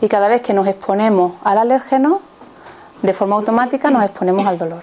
[0.00, 2.22] Y cada vez que nos exponemos al alérgeno,
[3.02, 4.82] de forma automática nos exponemos al dolor.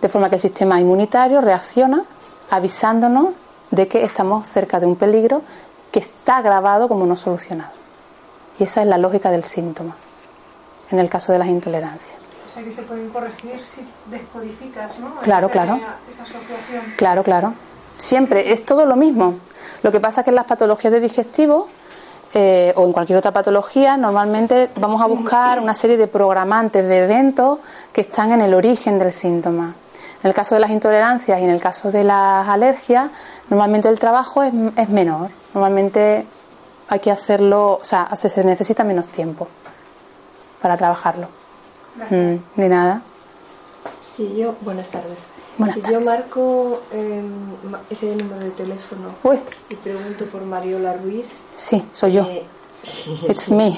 [0.00, 2.04] De forma que el sistema inmunitario reacciona
[2.50, 3.34] avisándonos
[3.70, 5.42] de que estamos cerca de un peligro
[5.90, 7.72] que está grabado como no solucionado.
[8.58, 9.96] Y esa es la lógica del síntoma,
[10.90, 12.16] en el caso de las intolerancias.
[12.48, 15.16] O sea que se pueden corregir si descodificas, ¿no?
[15.16, 15.78] Claro, claro.
[16.08, 16.94] Esa asociación.
[16.96, 17.52] Claro, claro.
[18.02, 19.36] Siempre, es todo lo mismo.
[19.84, 21.68] Lo que pasa es que en las patologías de digestivo
[22.34, 27.04] eh, o en cualquier otra patología, normalmente vamos a buscar una serie de programantes de
[27.04, 27.60] eventos
[27.92, 29.76] que están en el origen del síntoma.
[30.20, 33.08] En el caso de las intolerancias y en el caso de las alergias,
[33.48, 35.30] normalmente el trabajo es, es menor.
[35.54, 36.26] Normalmente
[36.88, 39.46] hay que hacerlo, o sea, se necesita menos tiempo
[40.60, 41.28] para trabajarlo.
[42.10, 43.00] Mm, de nada.
[44.00, 45.20] Sí, yo, buenas tardes.
[45.58, 45.98] Buenas si tardes.
[45.98, 47.22] yo marco eh,
[47.70, 49.38] ma- ese número de teléfono Uy,
[49.68, 52.22] y pregunto por Mariola Ruiz, sí, soy yo.
[52.24, 52.44] eh,
[53.28, 53.72] It's me.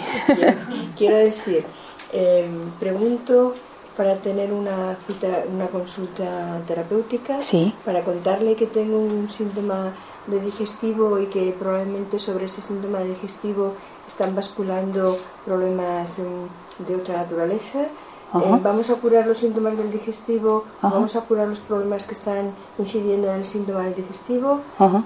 [0.99, 1.65] quiero, decir,
[2.13, 3.55] eh, pregunto
[3.97, 7.73] para tener una cita, una consulta terapéutica, Sí.
[7.85, 9.93] para contarle que tengo un síntoma
[10.27, 13.75] de digestivo y que probablemente sobre ese síntoma digestivo
[14.09, 17.87] están basculando problemas mm, de otra naturaleza.
[18.35, 20.95] Eh, vamos a curar los síntomas del digestivo, Ajá.
[20.95, 24.61] vamos a curar los problemas que están incidiendo en el síntoma del digestivo.
[24.79, 25.03] Ajá.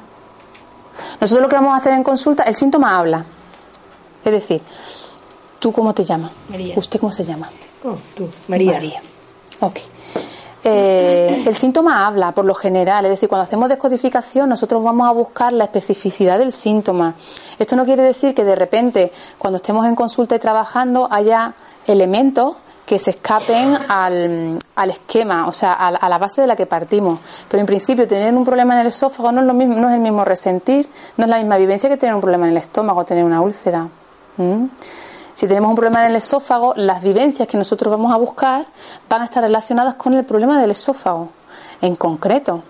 [1.20, 3.24] Nosotros lo que vamos a hacer en consulta, el síntoma habla.
[4.24, 4.62] Es decir,
[5.58, 6.32] ¿tú cómo te llamas?
[6.48, 6.74] María.
[6.76, 7.50] ¿Usted cómo se llama?
[7.84, 8.72] Oh, tú, María.
[8.72, 9.00] María.
[9.60, 9.78] Ok.
[10.64, 15.12] Eh, el síntoma habla por lo general, es decir, cuando hacemos descodificación nosotros vamos a
[15.12, 17.14] buscar la especificidad del síntoma.
[17.58, 21.54] Esto no quiere decir que de repente cuando estemos en consulta y trabajando haya
[21.86, 22.56] elementos
[22.88, 26.64] que se escapen al, al esquema, o sea, a, a la base de la que
[26.64, 27.20] partimos.
[27.46, 29.94] Pero en principio tener un problema en el esófago no es lo mismo, no es
[29.94, 33.04] el mismo resentir, no es la misma vivencia que tener un problema en el estómago,
[33.04, 33.86] tener una úlcera.
[34.38, 34.64] ¿Mm?
[35.34, 38.64] Si tenemos un problema en el esófago, las vivencias que nosotros vamos a buscar
[39.06, 41.28] van a estar relacionadas con el problema del esófago,
[41.82, 42.62] en concreto,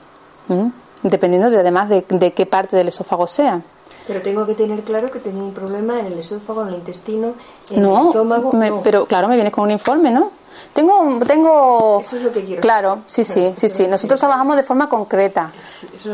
[0.49, 0.73] ¿m?
[1.05, 3.63] dependiendo de, además de, de qué parte del esófago sea.
[4.09, 7.35] Pero tengo que tener claro que tengo un problema en el esófago, en el intestino,
[7.71, 8.53] en el estómago.
[8.55, 8.81] me- no.
[8.83, 10.31] pero claro, me vienes con un informe, ¿no?
[10.73, 12.01] Tengo, tengo.
[12.01, 13.87] Eso es lo que quiero Claro, sí, sí, sí, sí.
[13.87, 15.53] Nosotros trabajamos de forma concreta.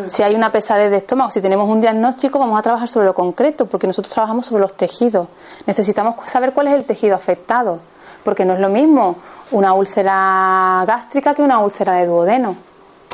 [0.09, 3.15] Si hay una pesadez de estómago, si tenemos un diagnóstico, vamos a trabajar sobre lo
[3.15, 5.29] concreto, porque nosotros trabajamos sobre los tejidos.
[5.67, 7.79] Necesitamos saber cuál es el tejido afectado,
[8.23, 9.17] porque no es lo mismo
[9.53, 12.57] una úlcera gástrica que una úlcera de duodeno,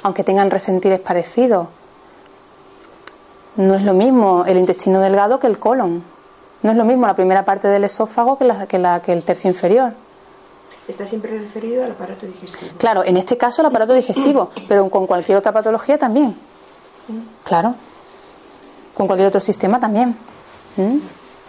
[0.03, 1.69] aunque tengan resentires parecidos.
[3.61, 6.03] No es lo mismo el intestino delgado que el colon.
[6.63, 9.23] No es lo mismo la primera parte del esófago que, la, que, la, que el
[9.23, 9.93] tercio inferior.
[10.89, 12.73] Está siempre referido al aparato digestivo.
[12.79, 16.35] Claro, en este caso el aparato digestivo, pero con cualquier otra patología también.
[17.45, 17.75] Claro.
[18.95, 20.17] Con cualquier otro sistema también.
[20.77, 20.97] ¿Mm?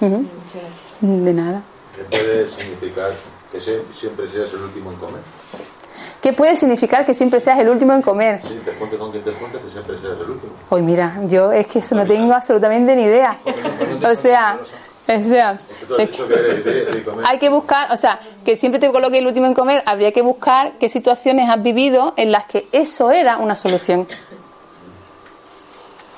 [0.05, 0.17] Ujú.
[0.17, 1.25] Muchas gracias.
[1.25, 1.61] De nada.
[1.95, 3.11] ¿Qué puede significar
[3.53, 5.21] que siempre seas el último en comer?
[6.21, 8.41] ¿Qué puede significar que siempre seas el último en comer?
[8.41, 10.53] Sí, te juntes con quien te juntes, que siempre seas el último.
[10.69, 13.39] Hoy mira, yo es que eso no tengo absolutamente ni idea.
[14.07, 14.59] O sea,
[15.07, 15.57] o sea,
[15.97, 19.83] Es que hay que buscar, o sea, que siempre te coloque el último en comer,
[19.85, 24.07] habría que buscar qué situaciones has vivido en las que eso era una solución.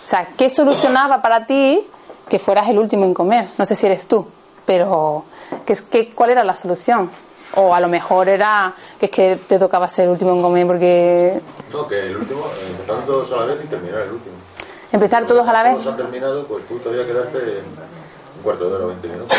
[0.03, 1.81] O sea, ¿qué solucionaba para ti
[2.29, 3.47] que fueras el último en comer?
[3.57, 4.27] No sé si eres tú,
[4.65, 5.23] pero
[5.65, 7.09] ¿qué, qué, ¿cuál era la solución?
[7.55, 10.65] O a lo mejor era que es que te tocaba ser el último en comer
[10.67, 14.35] porque No, que el último, eh, empezando todos a la vez y terminar el último.
[14.91, 15.73] empezar todos a la vez.
[15.73, 17.37] Todos han terminado, pues tú todavía quedarte
[18.37, 19.37] un cuarto de hora o 20 minutos.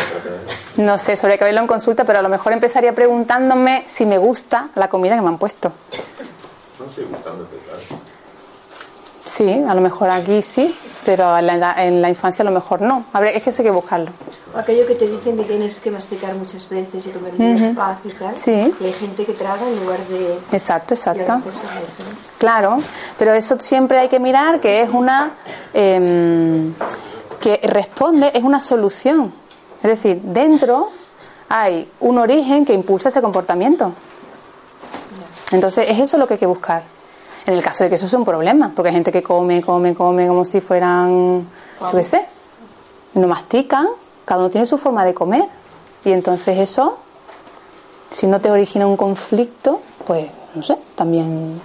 [0.77, 4.17] No sé, sobre que verlo en consulta, pero a lo mejor empezaría preguntándome si me
[4.17, 5.71] gusta la comida que me han puesto.
[6.79, 7.55] No, sí, gustándote.
[9.25, 12.81] Sí, a lo mejor aquí sí, pero en la, en la infancia a lo mejor
[12.81, 13.05] no.
[13.11, 14.11] Habría, es que eso hay que buscarlo.
[14.55, 18.13] Aquello que te dicen que tienes que masticar muchas veces y comer muy despacio y
[18.13, 18.37] tal.
[18.37, 18.73] Sí.
[18.79, 20.37] Y hay gente que traga en lugar de...
[20.51, 21.41] Exacto, a exacto.
[22.37, 22.77] Claro,
[23.17, 25.31] pero eso siempre hay que mirar que es una
[25.73, 26.73] em,
[27.41, 29.33] que responde, es una solución.
[29.81, 30.91] Es decir, dentro
[31.49, 33.91] hay un origen que impulsa ese comportamiento.
[35.51, 36.94] Entonces, es eso lo que hay que buscar.
[37.45, 39.93] En el caso de que eso sea un problema, porque hay gente que come, come,
[39.93, 41.47] come como si fueran,
[41.79, 42.25] yo qué sé,
[43.13, 43.87] no mastican,
[44.25, 45.45] cada uno tiene su forma de comer.
[46.03, 46.97] Y entonces eso,
[48.09, 51.59] si no te origina un conflicto, pues, no sé, también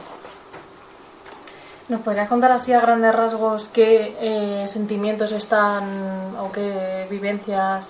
[1.91, 7.89] ¿Nos podrías contar así a grandes rasgos qué eh, sentimientos están o qué vivencias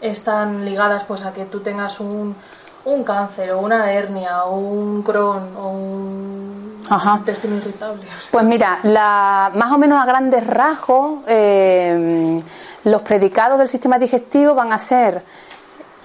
[0.00, 2.34] están ligadas pues a que tú tengas un,
[2.84, 7.16] un cáncer o una hernia o un Crohn o un Ajá.
[7.18, 8.02] intestino irritable?
[8.30, 12.40] Pues mira, la, más o menos a grandes rasgos, eh,
[12.84, 15.22] los predicados del sistema digestivo van a ser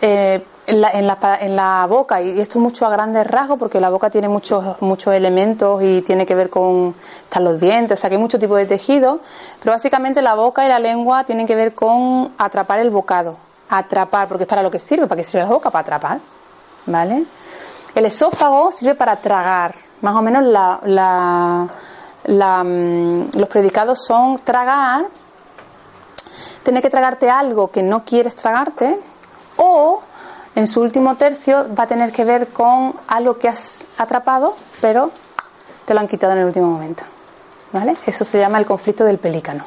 [0.01, 3.79] eh, en, la, en, la, en la boca, y esto mucho a grandes rasgos, porque
[3.79, 8.01] la boca tiene muchos, muchos elementos y tiene que ver con están los dientes, o
[8.01, 9.21] sea que hay mucho tipo de tejido,
[9.59, 13.37] pero básicamente la boca y la lengua tienen que ver con atrapar el bocado,
[13.69, 16.19] atrapar, porque es para lo que sirve, para qué sirve la boca, para atrapar,
[16.85, 17.25] ¿vale?
[17.93, 20.79] El esófago sirve para tragar, más o menos la,
[22.25, 25.05] la- mm, los predicados son tragar,
[26.63, 28.99] tener que tragarte algo que no quieres tragarte,
[29.57, 30.01] o
[30.55, 35.11] en su último tercio va a tener que ver con algo que has atrapado, pero
[35.85, 37.03] te lo han quitado en el último momento.
[37.71, 37.95] ¿Vale?
[38.05, 39.65] Eso se llama el conflicto del pelícano.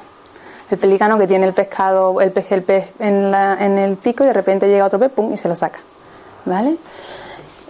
[0.71, 4.25] El pelícano que tiene el pescado, el pez, el pez en, la- en el pico
[4.25, 5.81] y de repente llega otro pez, pum, y se lo saca.
[6.49, 6.79] ¿Vale?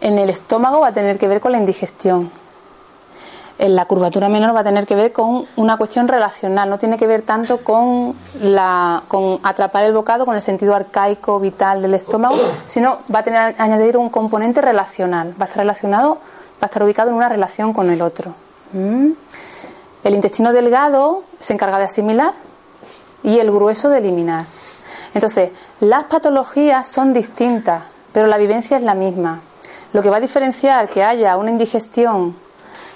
[0.01, 2.31] En el estómago va a tener que ver con la indigestión.
[3.59, 7.09] la curvatura menor va a tener que ver con una cuestión relacional, no tiene que
[7.09, 12.37] ver tanto con, la, con atrapar el bocado con el sentido arcaico, vital del estómago,
[12.67, 16.85] sino va a tener añadir un componente relacional, va a estar relacionado, va a estar
[16.85, 18.33] ubicado en una relación con el otro.
[18.73, 19.11] ¿Mm?
[20.05, 22.33] El intestino delgado se encarga de asimilar
[23.25, 24.47] y el grueso de eliminar.
[25.15, 29.41] Entonces, las patologías son distintas, pero la vivencia es la misma.
[29.93, 32.37] Lo que va a diferenciar que haya una indigestión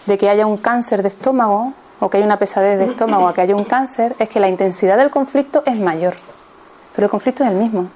[0.07, 3.33] de que haya un cáncer de estómago o que haya una pesadez de estómago o
[3.33, 6.15] que haya un cáncer es que la intensidad del conflicto es mayor.
[6.95, 7.89] Pero el conflicto es el mismo.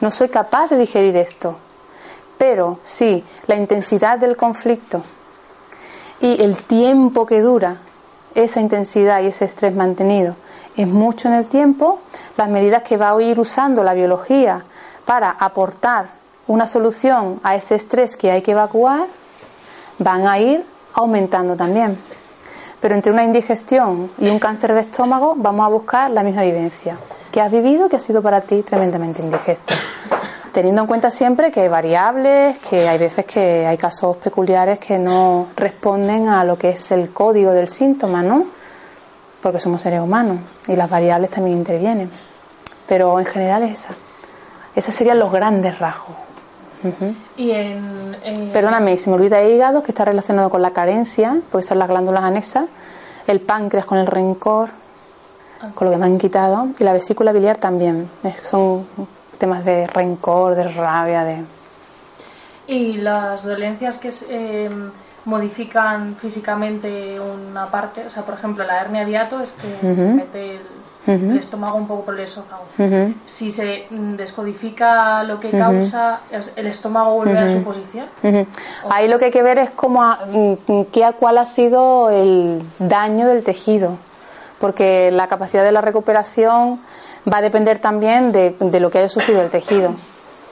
[0.00, 1.56] No soy capaz de digerir esto.
[2.38, 5.02] Pero sí, la intensidad del conflicto
[6.20, 7.76] y el tiempo que dura
[8.34, 10.36] esa intensidad y ese estrés mantenido
[10.76, 12.00] es mucho en el tiempo,
[12.36, 14.62] las medidas que va a ir usando la biología
[15.04, 16.17] para aportar
[16.48, 19.06] una solución a ese estrés que hay que evacuar
[19.98, 21.96] van a ir aumentando también.
[22.80, 26.96] Pero entre una indigestión y un cáncer de estómago vamos a buscar la misma vivencia.
[27.30, 29.74] que has vivido que ha sido para ti tremendamente indigesto?
[30.52, 34.98] Teniendo en cuenta siempre que hay variables, que hay veces que hay casos peculiares que
[34.98, 38.46] no responden a lo que es el código del síntoma, ¿no?
[39.42, 42.10] Porque somos seres humanos y las variables también intervienen.
[42.86, 43.90] Pero en general es esa.
[44.74, 46.16] Esos serían los grandes rasgos.
[47.36, 48.16] Y en,
[48.52, 51.88] Perdóname, se me olvida el hígado, que está relacionado con la carencia, porque son las
[51.88, 52.66] glándulas anexas,
[53.26, 54.70] el páncreas con el rencor,
[55.60, 55.70] Ah.
[55.74, 58.08] con lo que me han quitado, y la vesícula biliar también.
[58.22, 58.86] Es- son
[59.38, 61.38] temas de rencor, de rabia, de...
[62.68, 64.70] Y las dolencias que eh,
[65.24, 70.04] modifican físicamente una parte, o sea, por ejemplo, la hernia de hiato es que se
[70.04, 70.60] mete el,
[71.06, 72.64] el estómago un poco por el esófago.
[73.24, 76.20] Si se mm, descodifica lo que causa,
[76.56, 78.06] el estómago vuelve a su posición.
[78.90, 82.10] Ahí lo que hay que ver es cómo ha- mm, qué a cuál ha sido
[82.10, 83.96] el daño del tejido,
[84.58, 86.80] porque la capacidad de la recuperación
[87.32, 89.94] va a depender también de, de lo que haya sufrido el tejido.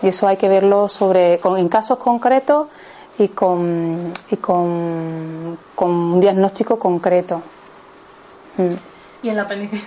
[0.02, 2.68] Y eso hay que verlo sobre, con- en casos concretos
[3.18, 7.40] y con, y con, con un diagnóstico concreto.
[8.58, 8.74] Mm.
[9.22, 9.82] Y el apéndice,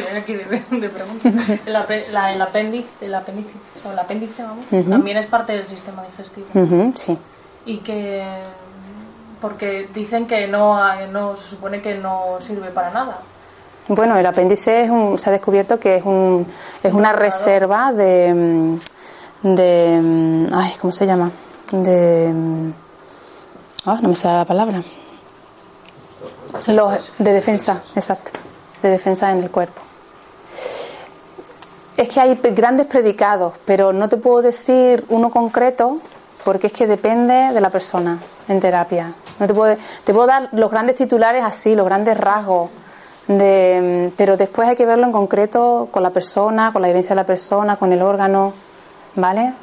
[0.00, 0.44] estoy aquí de,
[0.80, 1.32] de preguntas.
[1.66, 1.72] El,
[2.12, 3.50] la- el apéndice, el apéndice,
[3.86, 6.46] o el apéndice, vamos, también es parte del sistema digestivo.
[6.96, 7.16] Sí.
[7.66, 8.22] Y que,
[9.40, 13.18] porque dicen que no, no, se supone que no sirve para nada.
[13.88, 16.46] Bueno, el apéndice es un- se ha descubierto que es, un,
[16.82, 18.78] es una reserva de,
[19.42, 20.48] de.
[20.54, 21.30] Ay, ¿cómo se llama?
[21.70, 22.32] De.
[23.86, 24.82] ah, no me sale la palabra.
[26.68, 28.30] Los, de defensa, exacto.
[28.84, 29.80] De defensa en el cuerpo.
[31.96, 36.00] Es que hay grandes predicados, pero no te puedo decir uno concreto
[36.44, 39.14] porque es que depende de la persona en terapia.
[39.40, 42.68] No te puedo, te puedo dar los grandes titulares así, los grandes rasgos,
[43.26, 47.22] de, pero después hay que verlo en concreto con la persona, con la vivencia de
[47.22, 48.52] la persona, con el órgano,
[49.14, 49.54] ¿vale?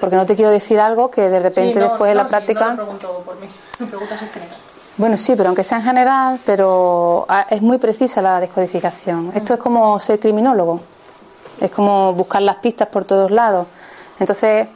[0.00, 2.30] Porque no te quiero decir algo que de repente Sí, no, después de la sí,
[2.30, 2.64] práctica...
[2.64, 3.48] no lo pregunto por mí,
[3.80, 4.56] me preguntas en general.
[4.98, 9.30] Bueno, sí, pero aunque sea en general, pero ah, es muy precisa la descodificación.
[9.34, 10.80] Esto es como ser criminólogo.
[11.60, 13.66] Es como buscar las pistas por todos lados.
[14.18, 14.66] Entonces,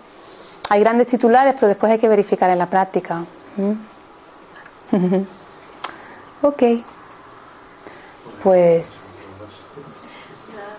[0.68, 3.24] hay grandes titulares, pero después hay que verificar en la práctica.
[3.56, 3.72] ¿Mm?
[6.46, 6.62] ok.
[8.42, 9.20] Pues,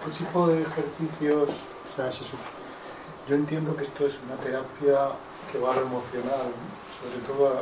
[0.05, 1.49] ¿Qué tipo de ejercicios?
[1.49, 2.09] O sea,
[3.27, 5.11] yo entiendo que esto es una terapia
[5.51, 6.51] que va a lo emocional,
[7.01, 7.61] sobre todo a-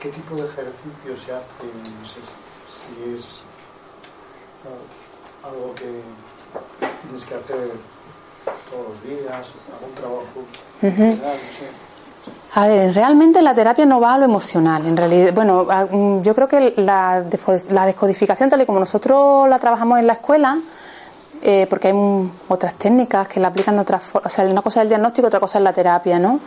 [0.00, 1.70] ¿Qué tipo de ejercicios se hacen?
[2.00, 2.20] No sé
[2.66, 3.40] si es
[5.44, 6.02] algo que
[7.02, 7.70] tienes que hacer
[8.70, 10.46] todos los días, algún trabajo
[10.80, 11.92] general, no sé.
[12.54, 14.86] A ver, realmente la terapia no va a lo emocional.
[14.86, 17.24] En realidad, bueno, mm, yo creo que la,
[17.70, 20.58] la descodificación, tal y como nosotros la trabajamos en la escuela,
[21.42, 24.32] eh, porque hay otras técnicas que la aplican de otras formas.
[24.32, 26.40] O sea, una cosa es el diagnóstico, otra cosa es la terapia, ¿no?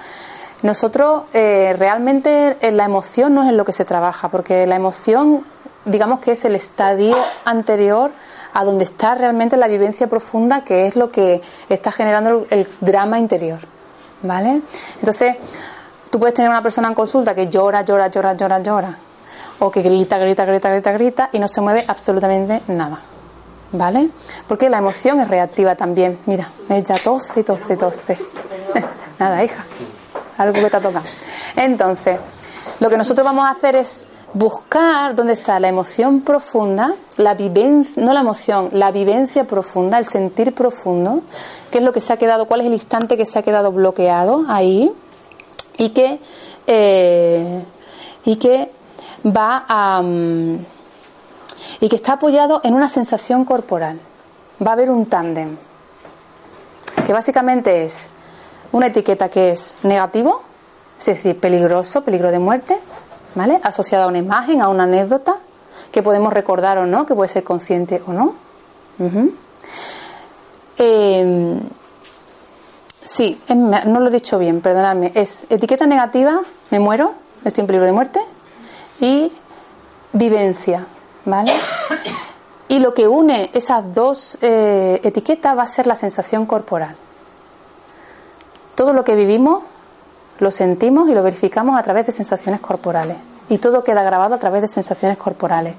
[0.64, 4.76] Nosotros eh, realmente en la emoción no es en lo que se trabaja, porque la
[4.76, 5.46] emoción,
[5.86, 8.12] digamos que es el estadio anterior
[8.54, 12.68] a donde está realmente la vivencia profunda, que es lo que está generando el, el
[12.80, 13.60] drama interior,
[14.22, 14.62] ¿vale?
[15.00, 15.36] Entonces,
[16.10, 18.96] tú puedes tener una persona en consulta que llora, llora, llora, llora, llora,
[19.60, 23.00] o que grita, grita, grita, grita, grita y no se mueve absolutamente nada.
[23.72, 24.10] ¿Vale?
[24.48, 26.18] Porque la emoción es reactiva también.
[26.28, 28.18] Mira, ella tose, tose, tose.
[29.20, 29.66] Nada, hija.
[30.38, 31.06] Algo que te ha tocado.
[31.56, 32.20] Entonces,
[32.80, 38.04] lo que nosotros vamos a hacer es buscar dónde está la emoción profunda, la vivencia,
[38.04, 41.22] no la emoción, la vivencia profunda, el sentir profundo,
[41.72, 43.72] qué es lo que se ha quedado, cuál es el instante que se ha quedado
[43.72, 44.92] bloqueado ahí
[45.78, 46.20] y que,
[46.68, 47.64] eh,
[48.26, 48.72] y que
[49.26, 50.02] va a...
[50.02, 50.58] mm,
[51.80, 54.00] y que está apoyado en una sensación corporal.
[54.66, 55.58] Va a haber un tándem,
[57.06, 58.08] que básicamente es
[58.72, 60.42] una etiqueta que es negativo,
[61.00, 62.78] es decir, peligroso, peligro de muerte,
[63.36, 63.60] ¿vale?
[63.64, 65.38] Asociada a una imagen, a una anécdota,
[65.92, 68.34] que podemos recordar o no, que puede ser consciente o no.
[70.78, 71.58] Eh,
[73.04, 75.12] sí, es- no lo he dicho bien, perdonadme.
[75.16, 76.40] Es etiqueta negativa,
[76.72, 77.14] me muero,
[77.44, 78.20] estoy en peligro de muerte,
[79.00, 79.32] y
[80.14, 80.86] vivencia,
[81.26, 81.54] ¿vale?
[82.68, 86.96] Y lo que une esas dos eh, etiquetas va a ser la sensación corporal.
[88.76, 89.64] Todo lo que vivimos
[90.40, 93.18] lo sentimos y lo verificamos a través de sensaciones corporales.
[93.48, 95.76] Y todo queda grabado a través de sensaciones corporales.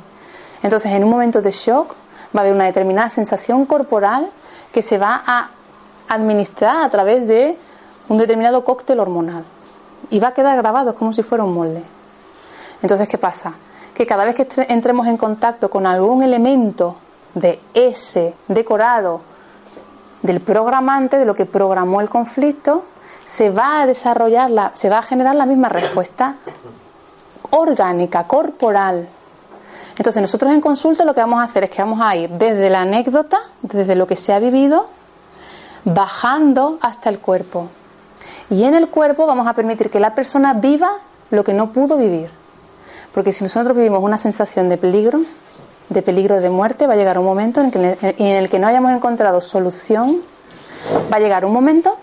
[0.63, 1.95] Entonces, en un momento de shock
[2.35, 4.31] va a haber una determinada sensación corporal
[4.73, 5.51] que se va a
[6.09, 7.59] administrar a través de
[8.09, 9.45] un determinado cóctel hormonal.
[10.11, 11.83] Y va a quedar grabado, es como si fuera un molde.
[12.83, 13.53] Entonces, ¿qué pasa?
[13.95, 16.97] Que cada vez que entremos en contacto con algún elemento
[17.35, 19.21] de ese decorado
[20.27, 22.85] del programante, de lo que programó el conflicto,
[23.25, 26.37] se va a desarrollar, la, se va a generar la misma respuesta
[27.51, 29.09] orgánica, corporal.
[29.97, 32.69] Entonces nosotros en consulta lo que vamos a hacer es que vamos a ir desde
[32.69, 34.89] la anécdota, desde lo que se ha vivido,
[35.85, 37.69] bajando hasta el cuerpo.
[38.51, 40.93] Y en el cuerpo vamos a permitir que la persona viva
[41.31, 42.31] lo que no pudo vivir.
[43.15, 45.23] Porque si nosotros vivimos una sensación de peligro,
[45.89, 48.59] de peligro de muerte, va a llegar un momento en el que, en el que
[48.59, 50.21] no hayamos encontrado solución,
[51.13, 51.97] va a llegar un momento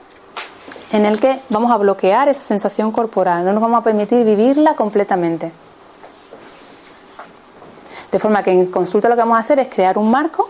[0.92, 4.76] en el que vamos a bloquear esa sensación corporal, no nos vamos a permitir vivirla
[4.76, 5.52] completamente.
[8.12, 10.50] De forma que en consulta lo que vamos a hacer es crear un marco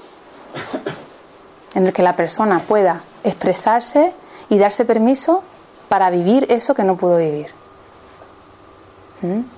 [1.74, 4.14] en el que la persona pueda expresarse
[4.50, 5.44] y darse permiso
[5.88, 7.48] para vivir eso que no pudo vivir.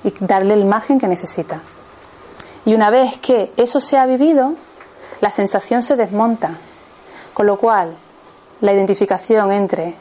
[0.04, 1.62] Y darle el margen que necesita.
[2.66, 4.54] Y una vez que eso se ha vivido,
[5.22, 6.52] la sensación se desmonta.
[7.34, 7.96] Con lo cual,
[8.62, 9.96] la identificación entre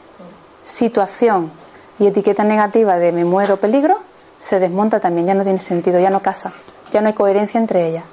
[0.64, 1.52] situación
[1.98, 3.98] y etiqueta negativa de me muero peligro
[4.38, 6.52] se desmonta también, ya no tiene sentido, ya no casa,
[6.92, 8.04] ya no hay coherencia entre ellas.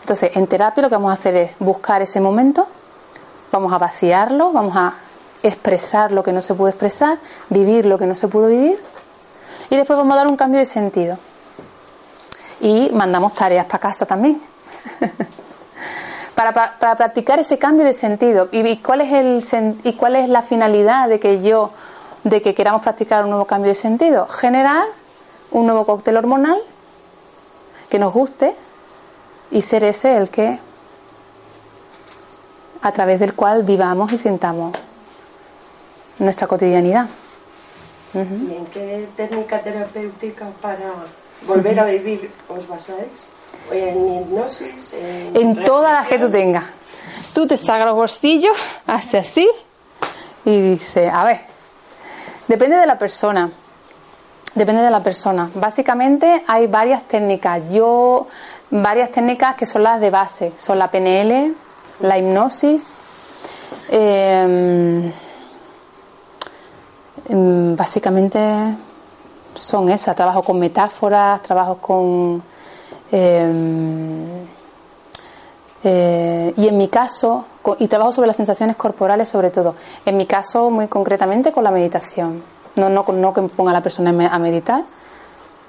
[0.00, 2.66] Entonces, en terapia lo que vamos a hacer es buscar ese momento,
[3.52, 4.94] vamos a vaciarlo, vamos a
[5.42, 8.78] expresar lo que no se pudo expresar, vivir lo que no se pudo vivir
[9.70, 11.18] y después vamos a dar un cambio de sentido.
[12.60, 14.40] Y mandamos tareas para casa también.
[16.34, 18.48] para, para, para practicar ese cambio de sentido.
[18.52, 21.70] ¿Y, cuál es el y cuál es la finalidad de que yo
[22.24, 24.26] de que queramos practicar un nuevo cambio de sentido?
[24.28, 24.84] Generar
[25.50, 26.60] un nuevo cóctel hormonal
[27.88, 28.54] que nos guste
[29.50, 30.58] y ser ese el que
[32.82, 34.74] a través del cual vivamos y sintamos
[36.18, 37.08] nuestra cotidianidad.
[38.14, 40.92] ¿Y en qué técnica terapéutica para
[41.46, 43.26] volver a vivir os basáis?
[43.70, 44.92] ¿En hipnosis?
[44.94, 46.64] ¿En, En todas las que tú tengas.
[47.32, 49.48] Tú te sacas los bolsillos, haces así
[50.44, 51.40] y dices, a ver,
[52.48, 53.50] depende de la persona.
[54.54, 55.48] Depende de la persona.
[55.54, 57.60] Básicamente hay varias técnicas.
[57.70, 58.26] Yo,
[58.70, 60.52] varias técnicas que son las de base.
[60.56, 61.54] Son la PNL,
[62.00, 62.98] la hipnosis.
[63.90, 65.12] eh,
[67.28, 68.38] mm, básicamente
[69.54, 70.16] son esas.
[70.16, 72.42] Trabajo con metáforas, trabajo con...
[73.12, 74.46] eh,
[75.82, 77.46] eh, y en mi caso,
[77.78, 79.74] y trabajo sobre las sensaciones corporales sobre todo,
[80.04, 82.42] en mi caso muy concretamente con la meditación.
[82.76, 84.84] No, no, no que ponga a la persona a meditar,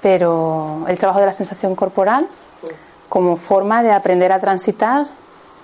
[0.02, 2.28] pero el trabajo de la sensación corporal
[3.08, 5.06] como forma de aprender a transitar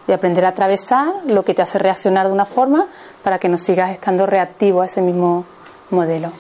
[0.07, 2.87] y aprender a atravesar lo que te hace reaccionar de una forma
[3.23, 5.45] para que no sigas estando reactivo a ese mismo
[5.91, 6.33] modelo.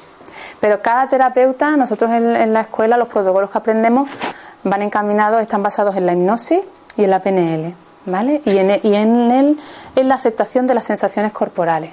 [0.60, 4.08] Pero cada terapeuta, nosotros en, la escuela, los protocolos que aprendemos
[4.64, 6.60] van encaminados, están basados en la hipnosis
[6.96, 7.74] y en la PNL,
[8.06, 8.42] ¿vale?
[8.44, 9.60] Y en, y en, el,
[9.94, 11.92] en la aceptación de las sensaciones corporales.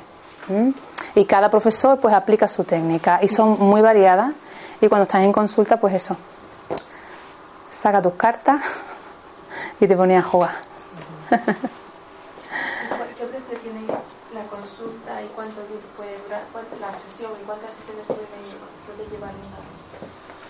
[1.16, 4.32] Y cada profesor pues aplica su técnica y son muy variadas
[4.82, 6.18] y cuando estás en consulta pues eso,
[7.70, 8.62] saca tus cartas
[9.80, 10.52] y te pones a jugar.
[11.30, 13.82] ¿Qué precio tiene
[14.34, 17.32] la consulta y cuánto du- puede durar cuánto- la sesión
[18.08, 18.20] puede,
[18.98, 19.32] puede llevar?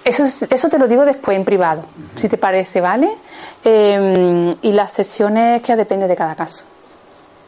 [0.03, 1.83] Eso, es- eso te lo digo después en privado,
[2.15, 3.11] si te parece, ¿vale?
[3.63, 6.63] Eh, y las sesiones que depende de cada caso.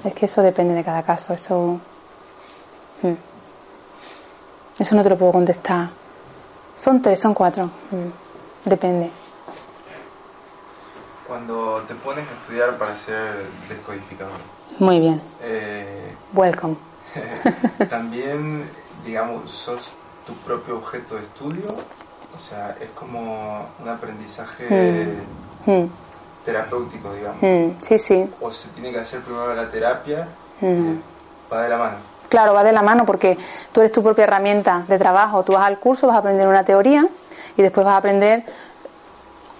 [0.04, 1.34] Es que eso depende de cada caso.
[1.34, 1.80] Eso,
[3.04, 3.14] mm.
[4.82, 5.90] eso no te lo puedo contestar.
[6.76, 7.66] Son tres, son cuatro.
[7.92, 8.70] Mm.
[8.70, 9.10] Depende.
[11.28, 14.38] Cuando te pones a estudiar para ser descodificador,
[14.80, 15.22] Muy bien.
[15.42, 16.78] eh, Welcome.
[17.90, 18.70] también,
[19.06, 19.90] digamos, sos
[20.26, 21.76] tu propio objeto de estudio
[22.36, 25.08] O sea, es como un aprendizaje
[25.66, 25.72] Mm.
[25.72, 25.90] Mm.
[26.46, 27.42] terapéutico, digamos.
[27.42, 28.30] Mm, Sí, sí.
[28.42, 30.28] O se tiene que hacer primero la terapia,
[31.52, 31.96] va de la mano.
[32.30, 33.38] Claro, va de la mano porque
[33.72, 35.44] tú eres tu propia herramienta de trabajo.
[35.44, 37.08] Tú vas al curso, vas a aprender una teoría
[37.56, 38.44] y después vas a aprender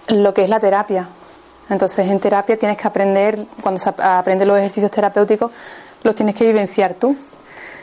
[0.08, 1.08] lo que es la terapia.
[1.70, 5.50] Entonces, en terapia tienes que aprender, cuando se ap- aprendes los ejercicios terapéuticos,
[6.02, 7.16] los tienes que vivenciar tú.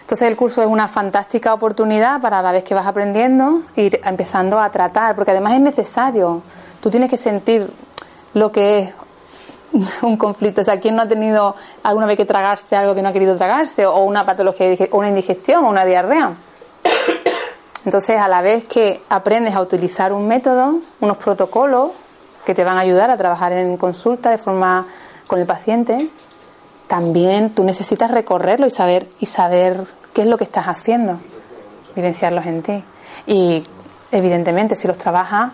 [0.05, 3.99] Entonces, el curso es una fantástica oportunidad para a la vez que vas aprendiendo, ir
[4.05, 6.43] empezando a tratar, porque además es necesario.
[6.79, 7.67] Tú tienes que sentir
[8.35, 8.93] lo que es
[10.03, 10.61] un conflicto.
[10.61, 13.35] O sea, ¿quién no ha tenido alguna vez que tragarse algo que no ha querido
[13.35, 13.87] tragarse?
[13.87, 16.33] O una patología, o una indigestión, o una diarrea.
[17.83, 21.93] Entonces, a la vez que aprendes a utilizar un método, unos protocolos
[22.45, 24.85] que te van a ayudar a trabajar en consulta de forma
[25.25, 26.11] con el paciente,
[26.88, 31.19] también tú necesitas recorrerlo y saber y saber qué es lo que estás haciendo,
[31.95, 32.83] vivenciarlos en ti.
[33.27, 33.63] Y
[34.11, 35.51] evidentemente, si los trabajas,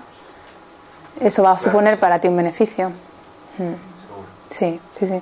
[1.20, 2.90] eso va a suponer para ti un beneficio.
[3.58, 3.74] Mm.
[4.50, 5.22] Sí, sí, sí.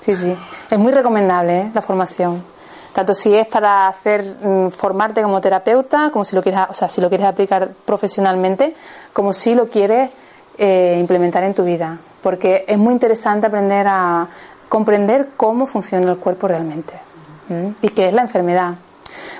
[0.00, 0.36] Sí, sí.
[0.70, 1.70] Es muy recomendable ¿eh?
[1.74, 2.42] la formación.
[2.92, 6.88] Tanto si es para hacer mm, formarte como terapeuta, como si lo quieres, o sea,
[6.88, 8.74] si lo quieres aplicar profesionalmente,
[9.12, 10.10] como si lo quieres
[10.58, 14.26] eh, implementar en tu vida, porque es muy interesante aprender a
[14.70, 16.94] comprender cómo funciona el cuerpo realmente
[17.82, 18.74] y qué es la enfermedad.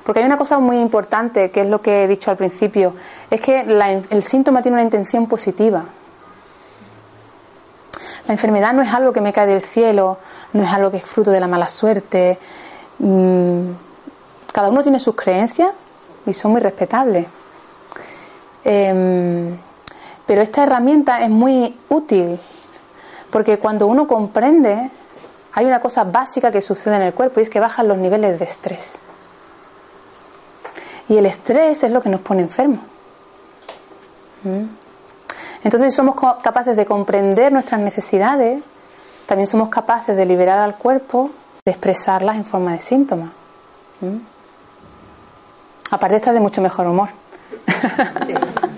[0.05, 2.95] Porque hay una cosa muy importante, que es lo que he dicho al principio,
[3.31, 5.85] es que la- el síntoma tiene una intención positiva.
[8.27, 10.19] La enfermedad no es algo que me cae del cielo,
[10.53, 12.39] no es algo que es fruto de la mala suerte.
[12.99, 13.71] Mm,
[14.53, 15.71] Cada uno tiene sus creencias
[16.27, 17.27] y son muy respetables.
[18.65, 19.57] Em,
[20.27, 22.39] pero esta herramienta es muy útil
[23.31, 24.91] porque cuando uno comprende,
[25.53, 28.39] hay una cosa básica que sucede en el cuerpo y es que bajan los niveles
[28.39, 28.99] de estrés.
[31.09, 32.81] Y el estrés es lo que nos pone enfermos.
[34.45, 34.63] ¿Mm?
[35.65, 38.63] Entonces, si somos capaces de comprender nuestras necesidades,
[39.27, 41.31] también somos capaces de liberar al cuerpo,
[41.65, 43.31] de expresarlas en forma de síntomas.
[44.01, 44.17] ¿Mm?
[45.91, 47.09] Aparte, está de mucho mejor humor.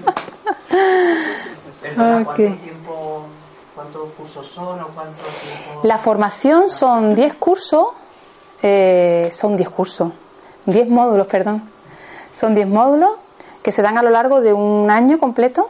[1.83, 2.25] Perdona, Ok.
[2.25, 2.72] ¿cuánto tiempo,
[3.93, 5.81] cuántos cursos son o cuánto tiempo?
[5.83, 7.89] La formación son 10 cursos,
[8.63, 10.13] eh, son 10 cursos,
[10.67, 11.63] 10 módulos, perdón.
[12.35, 13.11] Son 10 módulos
[13.63, 15.69] que se dan a lo largo de un año completo.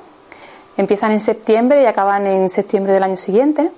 [0.76, 3.70] Empiezan en septiembre y acaban en septiembre del año siguiente,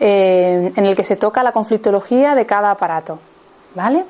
[0.00, 3.18] eh, en el que se toca la conflictología de cada aparato,
[3.74, 4.04] ¿vale?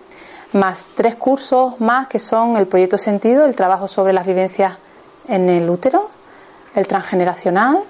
[0.52, 4.74] Más tres cursos más que son el proyecto sentido, el trabajo sobre las vivencias
[5.26, 6.10] en el útero,
[6.74, 7.82] el transgeneracional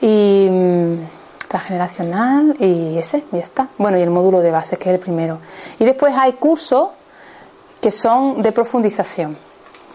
[0.00, 0.94] y mm,
[1.48, 3.68] transgeneracional y ese, ya está.
[3.78, 5.38] Bueno, y el módulo de base, que es el primero.
[5.78, 6.90] Y después hay cursos
[7.80, 9.36] que son de profundización,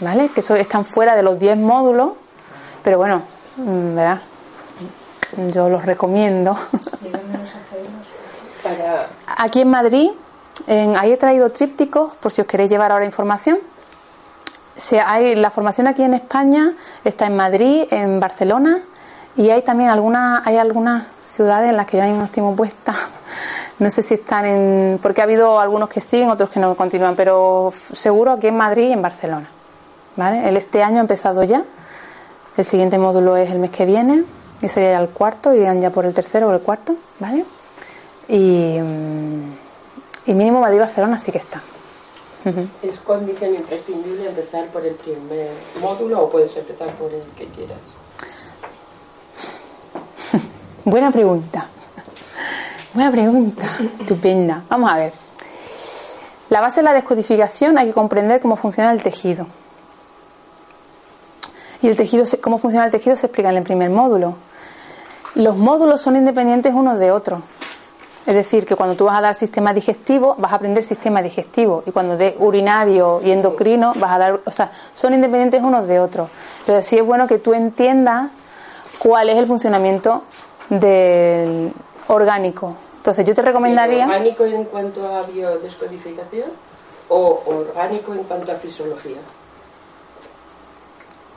[0.02, 0.30] ¿vale?
[0.30, 2.12] Que están fuera de los 10 módulos,
[2.84, 3.22] pero bueno,
[3.58, 4.22] mm, ¿verdad?
[5.52, 6.58] Yo los recomiendo.
[9.38, 10.10] Aquí en Madrid,
[10.68, 13.60] en- ahí he traído trípticos por si os queréis llevar ahora información.
[14.76, 18.80] Se, hay, la formación aquí en España está en Madrid, en Barcelona
[19.38, 22.94] y hay también algunas, hay algunas ciudades en las que yo ahora mismo estoy puesta.
[23.78, 25.00] No sé si están en.
[25.02, 28.88] porque ha habido algunos que siguen, otros que no continúan, pero seguro aquí en Madrid
[28.88, 29.50] y en Barcelona.
[30.16, 30.48] ¿Vale?
[30.48, 31.62] El este año ha empezado ya.
[32.56, 34.24] El siguiente módulo es el mes que viene,
[34.62, 37.44] y sería el cuarto, irían ya por el tercero o el cuarto, ¿vale?
[38.30, 39.54] Y, mm,
[40.28, 41.62] y mínimo Madrid y Barcelona sí que está.
[42.84, 45.50] ¿Es condición imprescindible empezar por el primer
[45.82, 47.80] módulo o puedes empezar por el que quieras?
[50.86, 51.66] Buena pregunta.
[52.94, 53.64] Buena pregunta.
[54.00, 54.62] Estupenda.
[54.70, 55.14] Vamos a ver.
[56.50, 59.48] La base de la descodificación hay que comprender cómo funciona el tejido.
[61.82, 64.36] Y el tejido, cómo funciona el tejido se explica en el primer módulo.
[65.34, 67.42] Los módulos son independientes unos de otros.
[68.28, 71.82] Es decir, que cuando tú vas a dar sistema digestivo, vas a aprender sistema digestivo.
[71.88, 74.40] Y cuando de urinario y endocrino, vas a dar.
[74.46, 76.30] O sea, son independientes unos de otros.
[76.64, 78.30] Pero sí es bueno que tú entiendas
[79.00, 80.22] cuál es el funcionamiento
[80.70, 81.72] del
[82.08, 82.76] orgánico.
[82.98, 84.06] Entonces, yo te recomendaría.
[84.06, 86.50] ¿Orgánico en cuanto a biodescodificación
[87.10, 89.18] o orgánico en cuanto a fisiología?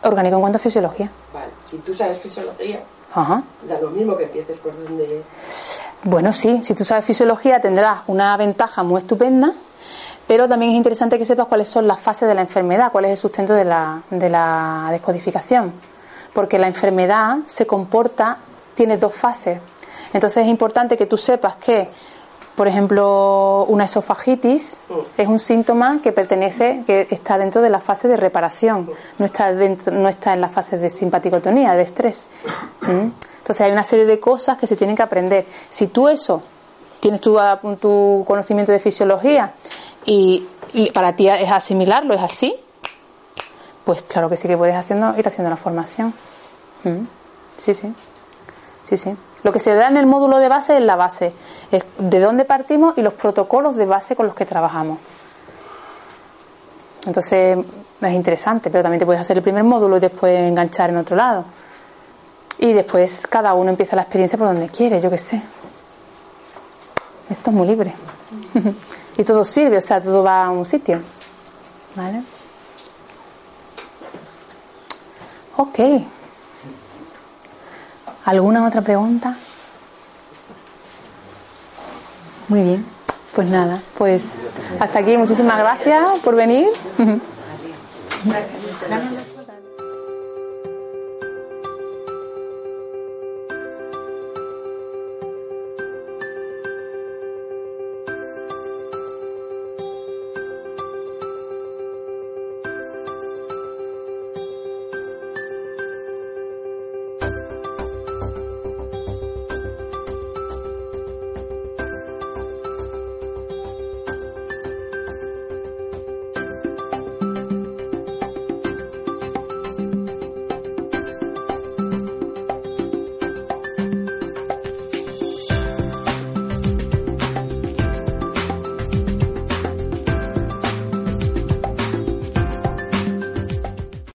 [0.02, 1.10] Orgánico en cuanto a fisiología.
[1.34, 2.80] Vale, si tú sabes fisiología,
[3.12, 3.42] Ajá.
[3.68, 5.22] da lo mismo que empieces por donde...
[6.04, 9.52] Bueno, sí, si tú sabes fisiología tendrás una ventaja muy estupenda,
[10.28, 13.10] pero también es interesante que sepas cuáles son las fases de la enfermedad, cuál es
[13.12, 15.72] el sustento de la, de la descodificación.
[16.32, 18.38] Porque la enfermedad se comporta,
[18.78, 19.60] tiene dos fases.
[20.14, 21.90] Entonces es importante que tú sepas que
[22.58, 24.80] Por ejemplo, una esofagitis
[25.16, 29.54] es un síntoma que pertenece, que está dentro de la fase de reparación, no está,
[29.54, 32.26] dentro, no está en la fase de simpaticotonía, de estrés.
[32.80, 33.12] ¿Mm?
[33.38, 35.46] Entonces hay una serie de cosas que se tienen que aprender.
[35.70, 36.42] Si tú eso
[36.98, 37.38] tienes tu,
[37.80, 39.52] tu conocimiento de fisiología
[40.04, 40.44] y,
[40.92, 42.56] para ti es asimilarlo, es así,
[43.84, 46.12] pues claro que sí que puedes haciendo, ir haciendo la formación.
[46.82, 47.06] ¿Mm?
[47.56, 47.94] Sí, sí.
[48.88, 49.14] Sí, sí.
[49.42, 51.28] Lo que se da en el módulo de base es la base,
[51.70, 54.98] es de dónde partimos y los protocolos de base con los que trabajamos.
[57.04, 57.58] Entonces
[58.00, 61.16] es interesante, pero también te puedes hacer el primer módulo y después enganchar en otro
[61.16, 61.44] lado.
[62.56, 65.42] Y después cada uno empieza la experiencia por donde quiere, yo qué sé.
[67.28, 67.92] Esto es muy libre.
[69.18, 71.02] y todo sirve, o sea, todo va a un sitio.
[71.94, 72.22] ¿Vale?
[75.58, 75.78] Ok.
[78.28, 79.34] ¿Alguna otra pregunta?
[82.48, 82.84] Muy bien.
[83.34, 84.42] Pues nada, pues
[84.78, 85.16] hasta aquí.
[85.16, 86.68] Muchísimas gracias por venir.